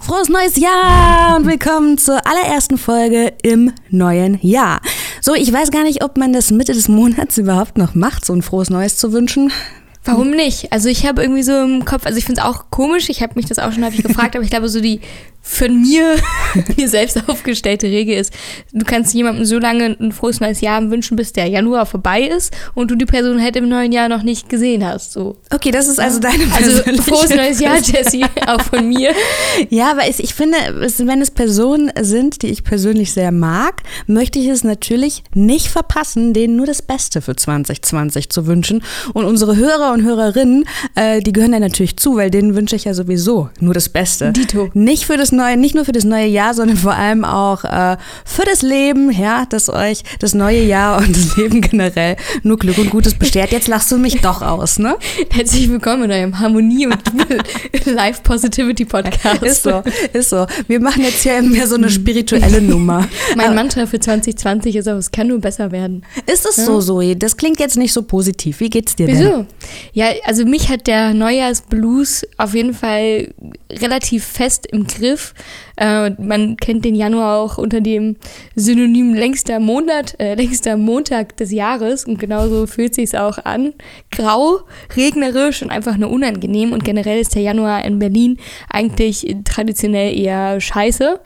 Frohes 0.00 0.28
neues 0.28 0.56
Jahr 0.56 1.36
und 1.36 1.46
willkommen 1.46 1.98
zur 1.98 2.20
allerersten 2.26 2.78
Folge 2.78 3.34
im 3.42 3.72
neuen 3.90 4.40
Jahr. 4.42 4.80
So, 5.20 5.34
ich 5.34 5.52
weiß 5.52 5.70
gar 5.70 5.84
nicht, 5.84 6.02
ob 6.02 6.16
man 6.16 6.32
das 6.32 6.50
Mitte 6.50 6.72
des 6.72 6.88
Monats 6.88 7.38
überhaupt 7.38 7.78
noch 7.78 7.94
macht, 7.94 8.24
so 8.24 8.32
ein 8.32 8.42
frohes 8.42 8.70
Neues 8.70 8.96
zu 8.96 9.12
wünschen. 9.12 9.52
Warum 10.04 10.30
nicht? 10.30 10.72
Also 10.72 10.88
ich 10.88 11.06
habe 11.06 11.22
irgendwie 11.22 11.44
so 11.44 11.52
im 11.62 11.84
Kopf, 11.84 12.06
also 12.06 12.18
ich 12.18 12.24
finde 12.24 12.40
es 12.40 12.46
auch 12.46 12.70
komisch, 12.70 13.08
ich 13.08 13.22
habe 13.22 13.34
mich 13.36 13.46
das 13.46 13.60
auch 13.60 13.70
schon 13.70 13.84
häufig 13.84 14.02
gefragt, 14.02 14.34
aber 14.34 14.42
ich 14.42 14.50
glaube 14.50 14.68
so 14.68 14.80
die 14.80 15.00
von 15.48 15.80
mir, 15.80 16.16
mir 16.76 16.88
selbst 16.88 17.28
aufgestellte 17.28 17.86
Regel 17.86 18.16
ist, 18.16 18.32
du 18.72 18.84
kannst 18.84 19.14
jemandem 19.14 19.46
so 19.46 19.58
lange 19.58 19.96
ein 19.98 20.12
frohes 20.12 20.40
neues 20.40 20.60
Jahr 20.60 20.78
wünschen, 20.90 21.16
bis 21.16 21.32
der 21.32 21.46
Januar 21.46 21.86
vorbei 21.86 22.22
ist 22.22 22.54
und 22.74 22.90
du 22.90 22.96
die 22.96 23.06
Person 23.06 23.42
halt 23.42 23.56
im 23.56 23.68
neuen 23.68 23.90
Jahr 23.90 24.08
noch 24.08 24.22
nicht 24.22 24.48
gesehen 24.48 24.86
hast. 24.86 25.12
So. 25.12 25.36
Okay, 25.50 25.70
das 25.70 25.88
ist 25.88 25.98
also 25.98 26.20
deine 26.20 26.44
Also 26.54 26.82
frohes 27.02 27.30
neues 27.30 27.60
Jahr, 27.60 27.78
Jessie, 27.78 28.24
auch 28.46 28.60
von 28.62 28.86
mir. 28.86 29.12
Ja, 29.70 29.90
aber 29.90 30.08
ich, 30.08 30.22
ich 30.22 30.34
finde, 30.34 30.56
wenn 30.76 31.20
es 31.20 31.30
Personen 31.30 31.90
sind, 32.00 32.42
die 32.42 32.48
ich 32.48 32.64
persönlich 32.64 33.12
sehr 33.12 33.32
mag, 33.32 33.82
möchte 34.06 34.38
ich 34.38 34.46
es 34.46 34.62
natürlich 34.62 35.24
nicht 35.34 35.68
verpassen, 35.68 36.32
denen 36.32 36.56
nur 36.56 36.66
das 36.66 36.82
Beste 36.82 37.20
für 37.20 37.34
2020 37.34 38.30
zu 38.30 38.46
wünschen. 38.46 38.82
Und 39.14 39.24
unsere 39.24 39.56
Hörer 39.56 39.92
und 39.92 40.04
Hörerinnen, 40.04 40.64
äh, 40.94 41.20
die 41.20 41.32
gehören 41.32 41.52
da 41.52 41.60
natürlich 41.60 41.96
zu, 41.96 42.16
weil 42.16 42.30
denen 42.30 42.54
wünsche 42.54 42.76
ich 42.76 42.84
ja 42.84 42.94
sowieso 42.94 43.50
nur 43.60 43.74
das 43.74 43.88
Beste. 43.88 44.32
Dito. 44.32 44.70
Nicht 44.74 45.06
für 45.06 45.16
das 45.16 45.32
neue, 45.38 45.56
nicht 45.56 45.74
nur 45.74 45.84
für 45.86 45.92
das 45.92 46.04
neue 46.04 46.26
Jahr, 46.26 46.52
sondern 46.52 46.76
vor 46.76 46.94
allem 46.94 47.24
auch 47.24 47.64
äh, 47.64 47.96
für 48.24 48.44
das 48.44 48.62
Leben, 48.62 49.10
ja, 49.10 49.46
dass 49.46 49.70
euch 49.70 50.02
das 50.18 50.34
neue 50.34 50.62
Jahr 50.62 50.98
und 50.98 51.16
das 51.16 51.36
Leben 51.36 51.60
generell 51.62 52.16
nur 52.42 52.58
Glück 52.58 52.76
und 52.78 52.90
Gutes 52.90 53.14
beschert. 53.14 53.52
Jetzt 53.52 53.68
lachst 53.68 53.90
du 53.90 53.98
mich 53.98 54.20
doch 54.20 54.42
aus, 54.42 54.78
ne? 54.78 54.96
Herzlich 55.30 55.70
willkommen 55.70 56.04
in 56.04 56.12
eurem 56.12 56.38
Harmonie 56.38 56.86
und 56.86 56.98
Life 57.86 58.20
Positivity 58.22 58.84
Podcast. 58.84 59.42
Ist 59.42 59.62
so, 59.62 59.82
ist 60.12 60.30
so. 60.30 60.46
Wir 60.66 60.80
machen 60.80 61.02
jetzt 61.02 61.22
hier 61.22 61.40
mehr 61.40 61.66
so 61.66 61.76
eine 61.76 61.88
spirituelle 61.88 62.60
Nummer. 62.60 63.08
Mein 63.36 63.54
Mantra 63.54 63.86
für 63.86 64.00
2020 64.00 64.76
ist 64.76 64.88
auch, 64.88 64.96
es 64.96 65.10
kann 65.10 65.28
nur 65.28 65.40
besser 65.40 65.70
werden. 65.70 66.04
Ist 66.26 66.46
es 66.46 66.56
so, 66.56 66.80
Zoe? 66.80 67.16
Das 67.16 67.36
klingt 67.36 67.60
jetzt 67.60 67.76
nicht 67.76 67.92
so 67.92 68.02
positiv. 68.02 68.60
Wie 68.60 68.70
geht's 68.70 68.96
dir 68.96 69.06
denn? 69.06 69.18
Wieso? 69.18 69.46
Ja, 69.92 70.06
also 70.24 70.44
mich 70.44 70.68
hat 70.68 70.86
der 70.86 71.14
Neujahrsblues 71.14 72.26
auf 72.36 72.54
jeden 72.54 72.74
Fall 72.74 73.32
relativ 73.70 74.24
fest 74.24 74.66
im 74.66 74.86
Griff. 74.86 75.27
Äh, 75.76 76.10
man 76.18 76.56
kennt 76.56 76.84
den 76.84 76.94
Januar 76.94 77.38
auch 77.38 77.58
unter 77.58 77.80
dem 77.80 78.16
Synonym 78.54 79.14
längster 79.14 79.60
Monat, 79.60 80.16
äh, 80.18 80.34
längster 80.34 80.76
Montag 80.76 81.36
des 81.36 81.52
Jahres 81.52 82.04
und 82.04 82.18
genauso 82.18 82.66
fühlt 82.66 82.94
sich 82.94 83.16
auch 83.18 83.38
an. 83.44 83.74
Grau, 84.10 84.60
regnerisch 84.96 85.62
und 85.62 85.70
einfach 85.70 85.96
nur 85.96 86.10
unangenehm 86.10 86.72
und 86.72 86.84
generell 86.84 87.20
ist 87.20 87.34
der 87.34 87.42
Januar 87.42 87.84
in 87.84 87.98
Berlin 87.98 88.38
eigentlich 88.70 89.26
traditionell 89.44 90.18
eher 90.18 90.60
scheiße. 90.60 91.20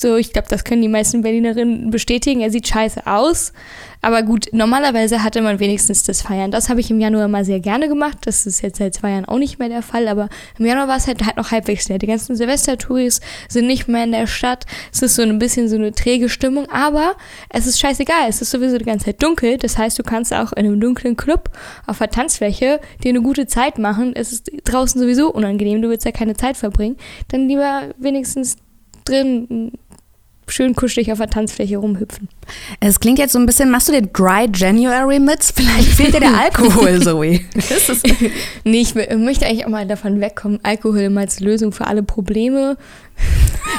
So, 0.00 0.14
ich 0.14 0.32
glaube, 0.32 0.46
das 0.48 0.62
können 0.62 0.80
die 0.80 0.86
meisten 0.86 1.22
Berlinerinnen 1.22 1.90
bestätigen. 1.90 2.40
Er 2.40 2.52
sieht 2.52 2.68
scheiße 2.68 3.04
aus. 3.08 3.52
Aber 4.00 4.22
gut, 4.22 4.46
normalerweise 4.52 5.24
hatte 5.24 5.42
man 5.42 5.58
wenigstens 5.58 6.04
das 6.04 6.22
Feiern. 6.22 6.52
Das 6.52 6.68
habe 6.68 6.78
ich 6.78 6.88
im 6.88 7.00
Januar 7.00 7.24
immer 7.24 7.44
sehr 7.44 7.58
gerne 7.58 7.88
gemacht. 7.88 8.18
Das 8.20 8.46
ist 8.46 8.62
jetzt 8.62 8.78
seit 8.78 8.94
zwei 8.94 9.10
Jahren 9.10 9.24
auch 9.24 9.38
nicht 9.38 9.58
mehr 9.58 9.68
der 9.68 9.82
Fall. 9.82 10.06
Aber 10.06 10.28
im 10.56 10.66
Januar 10.66 10.86
war 10.86 10.98
es 10.98 11.08
halt, 11.08 11.26
halt 11.26 11.36
noch 11.36 11.50
halbwegs 11.50 11.88
nett. 11.88 12.02
Die 12.02 12.06
ganzen 12.06 12.36
Silvestertouris 12.36 13.20
sind 13.48 13.66
nicht 13.66 13.88
mehr 13.88 14.04
in 14.04 14.12
der 14.12 14.28
Stadt. 14.28 14.66
Es 14.92 15.02
ist 15.02 15.16
so 15.16 15.22
ein 15.22 15.40
bisschen 15.40 15.68
so 15.68 15.74
eine 15.74 15.90
träge 15.90 16.28
Stimmung. 16.28 16.70
Aber 16.70 17.16
es 17.48 17.66
ist 17.66 17.80
scheißegal. 17.80 18.28
Es 18.28 18.40
ist 18.40 18.52
sowieso 18.52 18.78
die 18.78 18.84
ganze 18.84 19.06
Zeit 19.06 19.20
dunkel. 19.20 19.58
Das 19.58 19.78
heißt, 19.78 19.98
du 19.98 20.04
kannst 20.04 20.32
auch 20.32 20.52
in 20.52 20.64
einem 20.64 20.78
dunklen 20.78 21.16
Club 21.16 21.50
auf 21.88 21.98
der 21.98 22.10
Tanzfläche 22.10 22.78
dir 23.02 23.08
eine 23.08 23.20
gute 23.20 23.48
Zeit 23.48 23.78
machen. 23.80 24.14
Es 24.14 24.30
ist 24.30 24.48
draußen 24.62 25.00
sowieso 25.00 25.32
unangenehm. 25.32 25.82
Du 25.82 25.88
willst 25.88 26.04
ja 26.04 26.12
keine 26.12 26.36
Zeit 26.36 26.56
verbringen. 26.56 26.96
Dann 27.32 27.48
lieber 27.48 27.88
wenigstens 27.98 28.58
drin 29.04 29.72
schön 30.50 30.74
kuschelig 30.74 31.12
auf 31.12 31.18
der 31.18 31.30
Tanzfläche 31.30 31.78
rumhüpfen. 31.78 32.28
Es 32.80 33.00
klingt 33.00 33.18
jetzt 33.18 33.32
so 33.32 33.38
ein 33.38 33.46
bisschen, 33.46 33.70
machst 33.70 33.88
du 33.88 33.92
den 33.92 34.12
Dry 34.12 34.48
January 34.54 35.18
mit? 35.18 35.42
Vielleicht 35.42 35.88
fehlt 35.88 36.14
dir 36.14 36.20
der 36.20 36.38
Alkohol, 36.38 37.00
Zoe. 37.02 37.40
Es? 37.54 38.02
nee, 38.64 38.80
ich 38.80 38.94
möchte 38.94 39.46
eigentlich 39.46 39.64
auch 39.64 39.70
mal 39.70 39.86
davon 39.86 40.20
wegkommen, 40.20 40.60
Alkohol 40.62 41.00
immer 41.00 41.20
als 41.22 41.40
Lösung 41.40 41.72
für 41.72 41.86
alle 41.86 42.02
Probleme. 42.02 42.76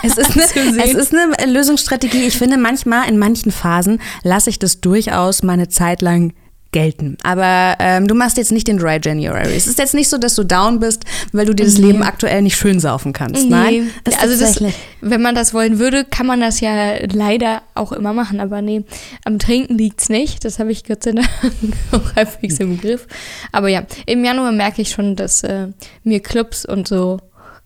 Es 0.04 0.18
ist, 0.18 0.38
eine, 0.56 0.84
es 0.84 0.94
ist 0.94 1.14
eine 1.14 1.52
Lösungsstrategie. 1.52 2.28
Ich 2.28 2.38
finde, 2.38 2.58
manchmal, 2.58 3.10
in 3.10 3.18
manchen 3.18 3.52
Phasen, 3.52 4.00
lasse 4.24 4.50
ich 4.50 4.60
das 4.60 4.82
durchaus 4.82 5.44
mal 5.44 5.54
eine 5.54 5.68
Zeit 5.68 6.02
lang 6.02 6.34
gelten. 6.72 7.18
Aber 7.24 7.76
ähm, 7.80 8.08
du 8.08 8.14
machst 8.14 8.38
jetzt 8.38 8.52
nicht 8.52 8.68
den 8.68 8.78
Dry 8.78 9.00
January. 9.02 9.56
Es 9.56 9.66
ist 9.66 9.80
jetzt 9.80 9.94
nicht 9.94 10.10
so, 10.10 10.18
dass 10.18 10.36
du 10.36 10.44
down 10.44 10.80
bist, 10.80 11.04
weil 11.32 11.46
du 11.46 11.56
dir 11.56 11.66
das 11.66 11.78
nee. 11.78 11.88
Leben 11.88 12.04
aktuell 12.04 12.42
nicht 12.42 12.58
schön 12.58 12.80
saufen 12.80 13.12
kannst. 13.12 13.44
Nee. 13.44 13.50
Nein. 13.50 13.92
also 14.20 14.40
das, 14.40 14.64
wenn 15.02 15.22
man 15.22 15.34
das 15.34 15.54
wollen 15.54 15.80
würde, 15.80 16.06
kann 16.06 16.28
man 16.28 16.40
das 16.40 16.60
ja 16.60 16.96
leider 17.12 17.64
auch 17.74 17.92
immer 17.92 18.14
machen. 18.14 18.40
Aber 18.40 18.62
nee, 18.62 18.84
am 19.26 19.40
Trinken 19.40 19.78
liegt's 19.78 20.10
nicht. 20.10 20.46
Das 20.46 20.60
habe 20.60 20.72
ich 20.72 20.84
Gott 20.84 21.04
sei 21.04 21.14
Dank 21.14 21.30
auch 21.92 22.16
halbwegs 22.16 22.60
im 22.60 22.80
Griff. 22.80 23.08
Aber 23.52 23.70
ja, 23.70 23.84
im 24.06 24.24
Januar 24.24 24.52
merke 24.52 24.82
ich 24.82 24.92
schon, 24.92 25.16
dass 25.16 25.44
äh, 25.44 25.68
mir 26.04 26.20
Clubs 26.20 26.66
und 26.66 26.88
so 26.88 27.20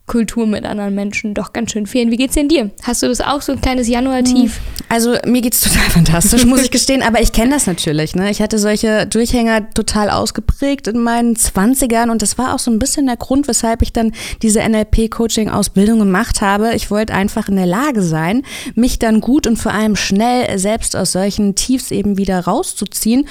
Kultur 0.06 0.46
mit 0.46 0.66
anderen 0.66 0.94
Menschen 0.94 1.34
doch 1.34 1.54
ganz 1.54 1.72
schön 1.72 1.88
fehlen. 1.88 2.12
Wie 2.12 2.18
geht's 2.18 2.36
denn 2.36 2.50
dir? 2.50 2.72
Hast 2.84 3.04
du 3.04 3.08
das 3.08 3.22
auch 3.22 3.42
so 3.42 3.54
ein 3.54 3.62
kleines 3.62 3.88
Januar-Tief? 3.88 4.60
Also 4.90 5.16
mir 5.26 5.42
geht's 5.42 5.62
total 5.62 5.90
fantastisch, 5.90 6.46
muss 6.46 6.62
ich 6.62 6.72
gestehen, 6.72 7.02
aber 7.02 7.22
ich 7.22 7.32
kenne 7.32 7.52
das 7.52 7.68
natürlich. 7.68 8.14
Ne? 8.14 8.30
Ich 8.30 8.42
hatte 8.42 8.60
solche 8.60 9.08
Durchhänger 9.08 9.70
total 9.74 10.10
ausgeprägt 10.10 10.88
in 10.88 11.00
meinen 11.00 11.38
Zwanzigern 11.38 12.10
und 12.10 12.22
das 12.22 12.38
war 12.38 12.54
auch 12.54 12.60
so 12.60 12.70
ein 12.70 12.80
bisschen 12.80 13.08
der 13.08 13.16
Grund, 13.16 13.48
weshalb 13.48 13.82
ich 13.82 13.94
dann 13.94 14.12
diese 14.42 14.60
NLP-Coaching-Ausbildung 14.60 16.00
gemacht 16.00 16.42
habe. 16.42 16.74
Ich 16.76 16.92
wollte 16.92 17.14
einfach 17.14 17.48
in 17.48 17.56
der 17.56 17.66
Lage 17.66 18.02
sein, 18.02 18.44
mich 18.76 19.00
dann 19.00 19.22
gut 19.22 19.48
und 19.48 19.56
vor 19.58 19.74
allem 19.74 19.96
schnell 19.96 20.60
selbst 20.60 20.98
aus 20.98 21.14
solchen 21.14 21.56
Tiefs 21.56 21.92
eben 21.92 22.18
wieder 22.18 22.42
rauszuziehen. 22.42 23.26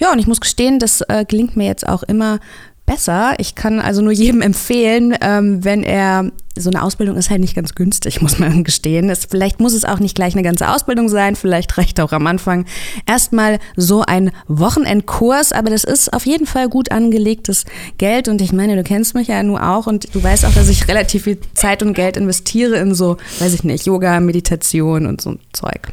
Ja, 0.00 0.12
und 0.12 0.18
ich 0.18 0.26
muss 0.26 0.40
gestehen, 0.40 0.80
das 0.80 1.02
äh, 1.02 1.24
gelingt 1.24 1.56
mir 1.56 1.66
jetzt 1.66 1.88
auch 1.88 2.02
immer 2.02 2.40
besser. 2.86 3.34
Ich 3.38 3.54
kann 3.54 3.80
also 3.80 4.00
nur 4.00 4.12
jedem 4.12 4.40
empfehlen, 4.40 5.14
ähm, 5.20 5.64
wenn 5.64 5.82
er 5.82 6.30
so 6.58 6.70
eine 6.70 6.82
Ausbildung 6.82 7.16
ist 7.16 7.28
halt 7.28 7.40
nicht 7.40 7.54
ganz 7.54 7.74
günstig, 7.74 8.22
muss 8.22 8.38
man 8.38 8.64
gestehen. 8.64 9.10
Es, 9.10 9.26
vielleicht 9.26 9.60
muss 9.60 9.74
es 9.74 9.84
auch 9.84 9.98
nicht 9.98 10.14
gleich 10.14 10.34
eine 10.34 10.42
ganze 10.42 10.70
Ausbildung 10.70 11.08
sein, 11.08 11.36
vielleicht 11.36 11.76
reicht 11.76 12.00
auch 12.00 12.12
am 12.12 12.26
Anfang 12.26 12.64
erstmal 13.06 13.58
so 13.76 14.02
ein 14.02 14.30
Wochenendkurs, 14.48 15.52
aber 15.52 15.70
das 15.70 15.84
ist 15.84 16.12
auf 16.12 16.24
jeden 16.24 16.46
Fall 16.46 16.68
gut 16.68 16.90
angelegtes 16.90 17.64
Geld 17.98 18.28
und 18.28 18.40
ich 18.40 18.52
meine, 18.52 18.76
du 18.76 18.82
kennst 18.82 19.14
mich 19.14 19.28
ja 19.28 19.42
nur 19.42 19.62
auch 19.62 19.86
und 19.86 20.14
du 20.14 20.22
weißt 20.22 20.46
auch, 20.46 20.54
dass 20.54 20.68
ich 20.68 20.88
relativ 20.88 21.24
viel 21.24 21.38
Zeit 21.54 21.82
und 21.82 21.92
Geld 21.92 22.16
investiere 22.16 22.76
in 22.76 22.94
so, 22.94 23.16
weiß 23.40 23.52
ich 23.52 23.64
nicht, 23.64 23.86
Yoga, 23.86 24.20
Meditation 24.20 25.06
und 25.06 25.20
so 25.20 25.36
Zeug. 25.52 25.92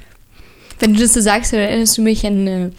Wenn 0.83 0.93
du 0.95 0.99
das 0.99 1.13
so 1.13 1.21
sagst, 1.21 1.53
dann 1.53 1.61
erinnerst 1.61 1.97
du 1.97 2.01
mich 2.01 2.25
an, 2.25 2.45
äh, 2.45 2.69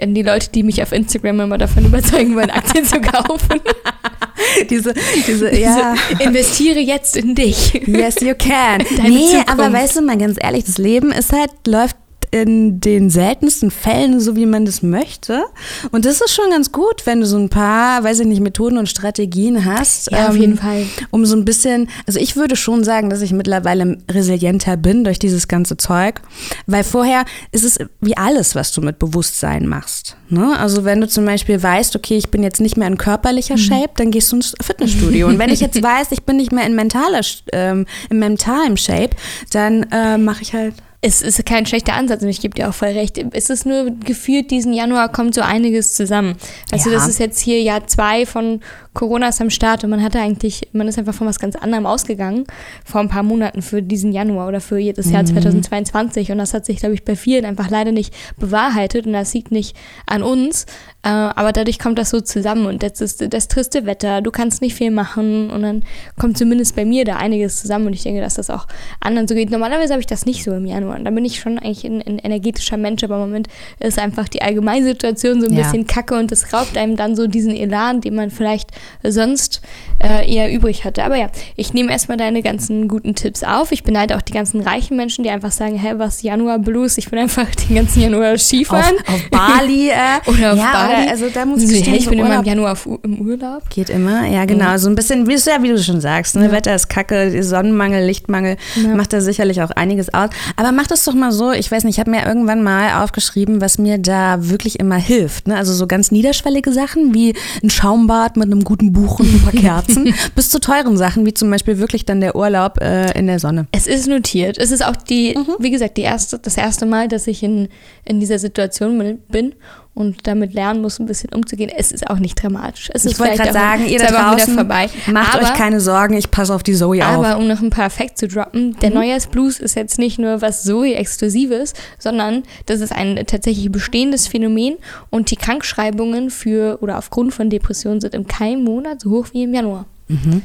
an 0.00 0.14
die 0.14 0.22
Leute, 0.22 0.48
die 0.54 0.62
mich 0.62 0.80
auf 0.80 0.92
Instagram 0.92 1.40
immer 1.40 1.58
davon 1.58 1.84
überzeugen 1.84 2.36
wollen, 2.36 2.50
Aktien 2.50 2.84
zu 2.84 3.00
kaufen. 3.00 3.60
diese, 4.70 4.94
diese, 5.26 5.52
ja. 5.52 5.94
investiere 6.20 6.78
jetzt 6.78 7.16
in 7.16 7.34
dich. 7.34 7.74
Yes, 7.86 8.20
you 8.20 8.34
can. 8.38 8.84
Deine 8.96 9.10
nee, 9.10 9.26
Zukunft. 9.26 9.48
aber 9.48 9.72
weißt 9.72 9.96
du 9.96 10.02
mal 10.02 10.18
ganz 10.18 10.36
ehrlich, 10.40 10.64
das 10.64 10.78
Leben 10.78 11.10
ist 11.10 11.32
halt, 11.32 11.50
läuft 11.66 11.96
in 12.32 12.80
den 12.80 13.10
seltensten 13.10 13.70
Fällen 13.70 14.18
so, 14.18 14.36
wie 14.36 14.46
man 14.46 14.64
das 14.64 14.82
möchte. 14.82 15.44
Und 15.90 16.06
das 16.06 16.22
ist 16.22 16.34
schon 16.34 16.50
ganz 16.50 16.72
gut, 16.72 17.04
wenn 17.04 17.20
du 17.20 17.26
so 17.26 17.36
ein 17.36 17.50
paar, 17.50 18.02
weiß 18.02 18.20
ich 18.20 18.26
nicht, 18.26 18.40
Methoden 18.40 18.78
und 18.78 18.88
Strategien 18.88 19.66
hast. 19.66 20.10
Ja, 20.10 20.24
ähm, 20.24 20.30
auf 20.30 20.36
jeden 20.36 20.56
Fall. 20.56 20.86
Um 21.10 21.26
so 21.26 21.36
ein 21.36 21.44
bisschen, 21.44 21.90
also 22.06 22.18
ich 22.18 22.34
würde 22.34 22.56
schon 22.56 22.84
sagen, 22.84 23.10
dass 23.10 23.20
ich 23.20 23.32
mittlerweile 23.32 23.98
resilienter 24.10 24.78
bin 24.78 25.04
durch 25.04 25.18
dieses 25.18 25.46
ganze 25.46 25.76
Zeug. 25.76 26.22
Weil 26.66 26.84
vorher 26.84 27.26
ist 27.52 27.64
es 27.64 27.78
wie 28.00 28.16
alles, 28.16 28.54
was 28.54 28.72
du 28.72 28.80
mit 28.80 28.98
Bewusstsein 28.98 29.66
machst. 29.66 30.16
Ne? 30.30 30.58
Also 30.58 30.86
wenn 30.86 31.02
du 31.02 31.08
zum 31.08 31.26
Beispiel 31.26 31.62
weißt, 31.62 31.94
okay, 31.96 32.16
ich 32.16 32.30
bin 32.30 32.42
jetzt 32.42 32.62
nicht 32.62 32.78
mehr 32.78 32.88
in 32.88 32.96
körperlicher 32.96 33.56
mhm. 33.56 33.60
Shape, 33.60 33.90
dann 33.96 34.10
gehst 34.10 34.32
du 34.32 34.36
ins 34.36 34.54
Fitnessstudio. 34.62 35.28
Und 35.28 35.38
wenn 35.38 35.50
ich 35.50 35.60
jetzt 35.60 35.82
weiß, 35.82 36.12
ich 36.12 36.22
bin 36.22 36.38
nicht 36.38 36.50
mehr 36.50 36.64
in 36.64 36.74
mentaler, 36.74 37.20
ähm, 37.52 37.84
im 38.08 38.18
mentalen 38.18 38.78
Shape, 38.78 39.10
dann 39.50 39.82
äh, 39.92 40.16
mache 40.16 40.40
ich 40.40 40.54
halt 40.54 40.74
es 41.04 41.20
ist 41.20 41.44
kein 41.44 41.66
schlechter 41.66 41.94
Ansatz 41.94 42.22
und 42.22 42.28
ich 42.28 42.40
gebe 42.40 42.54
dir 42.54 42.68
auch 42.68 42.74
voll 42.74 42.90
recht. 42.90 43.18
Es 43.32 43.50
ist 43.50 43.66
nur 43.66 43.90
gefühlt, 43.90 44.52
diesen 44.52 44.72
Januar 44.72 45.10
kommt 45.10 45.34
so 45.34 45.40
einiges 45.40 45.94
zusammen. 45.94 46.36
Also 46.70 46.90
ja. 46.90 46.96
das 46.96 47.08
ist 47.08 47.18
jetzt 47.18 47.40
hier 47.40 47.60
Jahr 47.60 47.88
zwei 47.88 48.24
von 48.24 48.60
Corona 48.94 49.28
ist 49.28 49.40
am 49.40 49.50
Start 49.50 49.82
und 49.82 49.90
man 49.90 50.00
hatte 50.00 50.20
eigentlich, 50.20 50.68
man 50.72 50.86
ist 50.86 50.98
einfach 50.98 51.14
von 51.14 51.26
was 51.26 51.40
ganz 51.40 51.56
anderem 51.56 51.86
ausgegangen 51.86 52.44
vor 52.84 53.00
ein 53.00 53.08
paar 53.08 53.24
Monaten 53.24 53.62
für 53.62 53.82
diesen 53.82 54.12
Januar 54.12 54.46
oder 54.46 54.60
für 54.60 54.80
das 54.92 55.10
Jahr 55.10 55.22
mhm. 55.22 55.28
2022 55.28 56.30
und 56.30 56.38
das 56.38 56.54
hat 56.54 56.66
sich, 56.66 56.76
glaube 56.76 56.94
ich, 56.94 57.04
bei 57.04 57.16
vielen 57.16 57.46
einfach 57.46 57.68
leider 57.68 57.90
nicht 57.90 58.14
bewahrheitet 58.38 59.06
und 59.06 59.14
das 59.14 59.34
liegt 59.34 59.50
nicht 59.50 59.76
an 60.06 60.22
uns, 60.22 60.66
Äh, 61.04 61.08
aber 61.08 61.52
dadurch 61.52 61.80
kommt 61.80 61.98
das 61.98 62.10
so 62.10 62.20
zusammen 62.20 62.66
und 62.66 62.82
das 62.82 63.00
ist 63.00 63.32
das 63.32 63.48
triste 63.48 63.86
Wetter, 63.86 64.22
du 64.22 64.30
kannst 64.30 64.62
nicht 64.62 64.74
viel 64.74 64.92
machen 64.92 65.50
und 65.50 65.62
dann 65.62 65.82
kommt 66.16 66.38
zumindest 66.38 66.76
bei 66.76 66.84
mir 66.84 67.04
da 67.04 67.16
einiges 67.16 67.60
zusammen 67.60 67.88
und 67.88 67.92
ich 67.92 68.04
denke, 68.04 68.20
dass 68.20 68.34
das 68.34 68.50
auch 68.50 68.68
anderen 69.00 69.26
so 69.26 69.34
geht. 69.34 69.50
Normalerweise 69.50 69.94
habe 69.94 70.00
ich 70.00 70.06
das 70.06 70.26
nicht 70.26 70.44
so 70.44 70.52
im 70.52 70.64
Januar 70.64 70.96
und 70.96 71.04
da 71.04 71.10
bin 71.10 71.24
ich 71.24 71.40
schon 71.40 71.58
eigentlich 71.58 71.84
ein, 71.84 72.02
ein 72.02 72.18
energetischer 72.20 72.76
Mensch, 72.76 73.02
aber 73.02 73.16
im 73.16 73.22
Moment 73.22 73.48
ist 73.80 73.98
einfach 73.98 74.28
die 74.28 74.42
Allgemeinsituation 74.42 75.40
so 75.40 75.48
ein 75.48 75.54
ja. 75.54 75.64
bisschen 75.64 75.88
kacke 75.88 76.16
und 76.16 76.30
das 76.30 76.52
raubt 76.52 76.76
einem 76.76 76.96
dann 76.96 77.16
so 77.16 77.26
diesen 77.26 77.54
Elan, 77.54 78.00
den 78.00 78.14
man 78.14 78.30
vielleicht 78.30 78.70
sonst 79.02 79.60
äh, 79.98 80.32
eher 80.32 80.52
übrig 80.52 80.84
hatte. 80.84 81.02
Aber 81.02 81.16
ja, 81.16 81.30
ich 81.56 81.74
nehme 81.74 81.90
erstmal 81.90 82.16
deine 82.16 82.42
ganzen 82.42 82.86
guten 82.86 83.16
Tipps 83.16 83.42
auf. 83.42 83.72
Ich 83.72 83.82
beneide 83.82 84.16
auch 84.16 84.22
die 84.22 84.32
ganzen 84.32 84.60
reichen 84.60 84.96
Menschen, 84.96 85.24
die 85.24 85.30
einfach 85.30 85.52
sagen, 85.52 85.78
hä, 85.78 85.94
was 85.96 86.22
Januar 86.22 86.60
Blues? 86.60 86.96
Ich 86.98 87.10
bin 87.10 87.18
einfach 87.18 87.52
den 87.68 87.74
ganzen 87.74 88.02
Januar 88.02 88.38
Skifahren. 88.38 88.98
Auf, 89.06 89.14
auf 89.14 89.30
Bali. 89.30 89.90
Äh, 89.90 89.94
oder 90.26 90.52
auf 90.52 90.58
ja, 90.58 90.72
Bali. 90.72 90.91
Oder, 91.00 91.10
also 91.10 91.28
da 91.28 91.44
muss 91.44 91.62
ich 91.62 91.86
hey, 91.86 91.98
ich 91.98 92.08
bin 92.08 92.18
immer 92.18 92.38
im 92.38 92.44
Januar 92.44 92.76
im 93.02 93.20
Urlaub. 93.20 93.68
Geht 93.70 93.90
immer, 93.90 94.26
ja 94.26 94.44
genau. 94.44 94.76
So 94.76 94.88
ein 94.88 94.94
bisschen, 94.94 95.26
wie, 95.28 95.34
ja, 95.34 95.62
wie 95.62 95.68
du 95.68 95.82
schon 95.82 96.00
sagst, 96.00 96.36
ne? 96.36 96.46
Ja. 96.46 96.52
Wetter 96.52 96.74
ist 96.74 96.88
kacke, 96.88 97.42
Sonnenmangel, 97.42 98.04
Lichtmangel, 98.04 98.56
ja. 98.76 98.94
macht 98.94 99.12
da 99.12 99.20
sicherlich 99.20 99.62
auch 99.62 99.70
einiges 99.70 100.12
aus. 100.12 100.30
Aber 100.56 100.72
mach 100.72 100.86
das 100.86 101.04
doch 101.04 101.14
mal 101.14 101.32
so, 101.32 101.52
ich 101.52 101.70
weiß 101.70 101.84
nicht, 101.84 101.96
ich 101.96 102.00
habe 102.00 102.10
mir 102.10 102.26
irgendwann 102.26 102.62
mal 102.62 103.02
aufgeschrieben, 103.02 103.60
was 103.60 103.78
mir 103.78 103.98
da 103.98 104.48
wirklich 104.48 104.78
immer 104.78 104.96
hilft. 104.96 105.48
Ne? 105.48 105.56
Also 105.56 105.72
so 105.72 105.86
ganz 105.86 106.10
niederschwellige 106.10 106.72
Sachen 106.72 107.14
wie 107.14 107.34
ein 107.62 107.70
Schaumbad 107.70 108.36
mit 108.36 108.46
einem 108.46 108.64
guten 108.64 108.92
Buch 108.92 109.20
und 109.20 109.32
ein 109.32 109.42
paar 109.42 109.52
Kerzen, 109.60 110.14
bis 110.34 110.50
zu 110.50 110.60
teuren 110.60 110.96
Sachen, 110.96 111.26
wie 111.26 111.34
zum 111.34 111.50
Beispiel 111.50 111.78
wirklich 111.78 112.04
dann 112.04 112.20
der 112.20 112.36
Urlaub 112.36 112.80
äh, 112.80 113.16
in 113.18 113.26
der 113.26 113.38
Sonne. 113.38 113.66
Es 113.72 113.86
ist 113.86 114.08
notiert. 114.08 114.58
Es 114.58 114.70
ist 114.70 114.84
auch 114.84 114.96
die, 114.96 115.34
mhm. 115.36 115.56
wie 115.58 115.70
gesagt, 115.70 115.96
die 115.96 116.02
erste, 116.02 116.38
das 116.38 116.56
erste 116.56 116.86
Mal, 116.86 117.08
dass 117.08 117.26
ich 117.26 117.42
in, 117.42 117.68
in 118.04 118.20
dieser 118.20 118.38
Situation 118.38 119.18
bin 119.28 119.54
und 119.94 120.26
damit 120.26 120.54
lernen 120.54 120.80
muss, 120.80 120.98
ein 120.98 121.06
bisschen 121.06 121.30
umzugehen. 121.34 121.70
Es 121.76 121.92
ist 121.92 122.08
auch 122.08 122.18
nicht 122.18 122.42
dramatisch. 122.42 122.90
Es 122.94 123.04
ich 123.04 123.18
wollte 123.18 123.36
gerade 123.36 123.52
sagen, 123.52 123.86
ihr 123.86 123.98
da 123.98 124.06
draußen, 124.06 124.54
vorbei. 124.54 124.88
macht 125.10 125.34
aber, 125.34 125.44
euch 125.44 125.54
keine 125.54 125.80
Sorgen, 125.80 126.16
ich 126.16 126.30
passe 126.30 126.54
auf 126.54 126.62
die 126.62 126.74
Zoe 126.74 127.06
auf. 127.06 127.24
Aber 127.24 127.36
um 127.36 127.46
noch 127.46 127.60
ein 127.60 127.70
paar 127.70 127.90
Facts 127.90 128.20
zu 128.20 128.28
droppen, 128.28 128.76
der 128.80 128.90
mhm. 128.90 128.96
Neujahrsblues 128.96 129.60
ist 129.60 129.76
jetzt 129.76 129.98
nicht 129.98 130.18
nur 130.18 130.40
was 130.40 130.64
Zoe-Exklusives, 130.64 131.74
sondern 131.98 132.44
das 132.66 132.80
ist 132.80 132.92
ein 132.92 133.22
tatsächlich 133.26 133.70
bestehendes 133.70 134.28
Phänomen 134.28 134.76
und 135.10 135.30
die 135.30 135.36
Krankschreibungen 135.36 136.30
für 136.30 136.78
oder 136.80 136.96
aufgrund 136.96 137.34
von 137.34 137.50
Depressionen 137.50 138.00
sind 138.00 138.14
im 138.14 138.26
keinem 138.26 138.64
Monat 138.64 139.02
so 139.02 139.10
hoch 139.10 139.26
wie 139.32 139.42
im 139.42 139.52
Januar. 139.52 139.84
Mhm. 140.08 140.42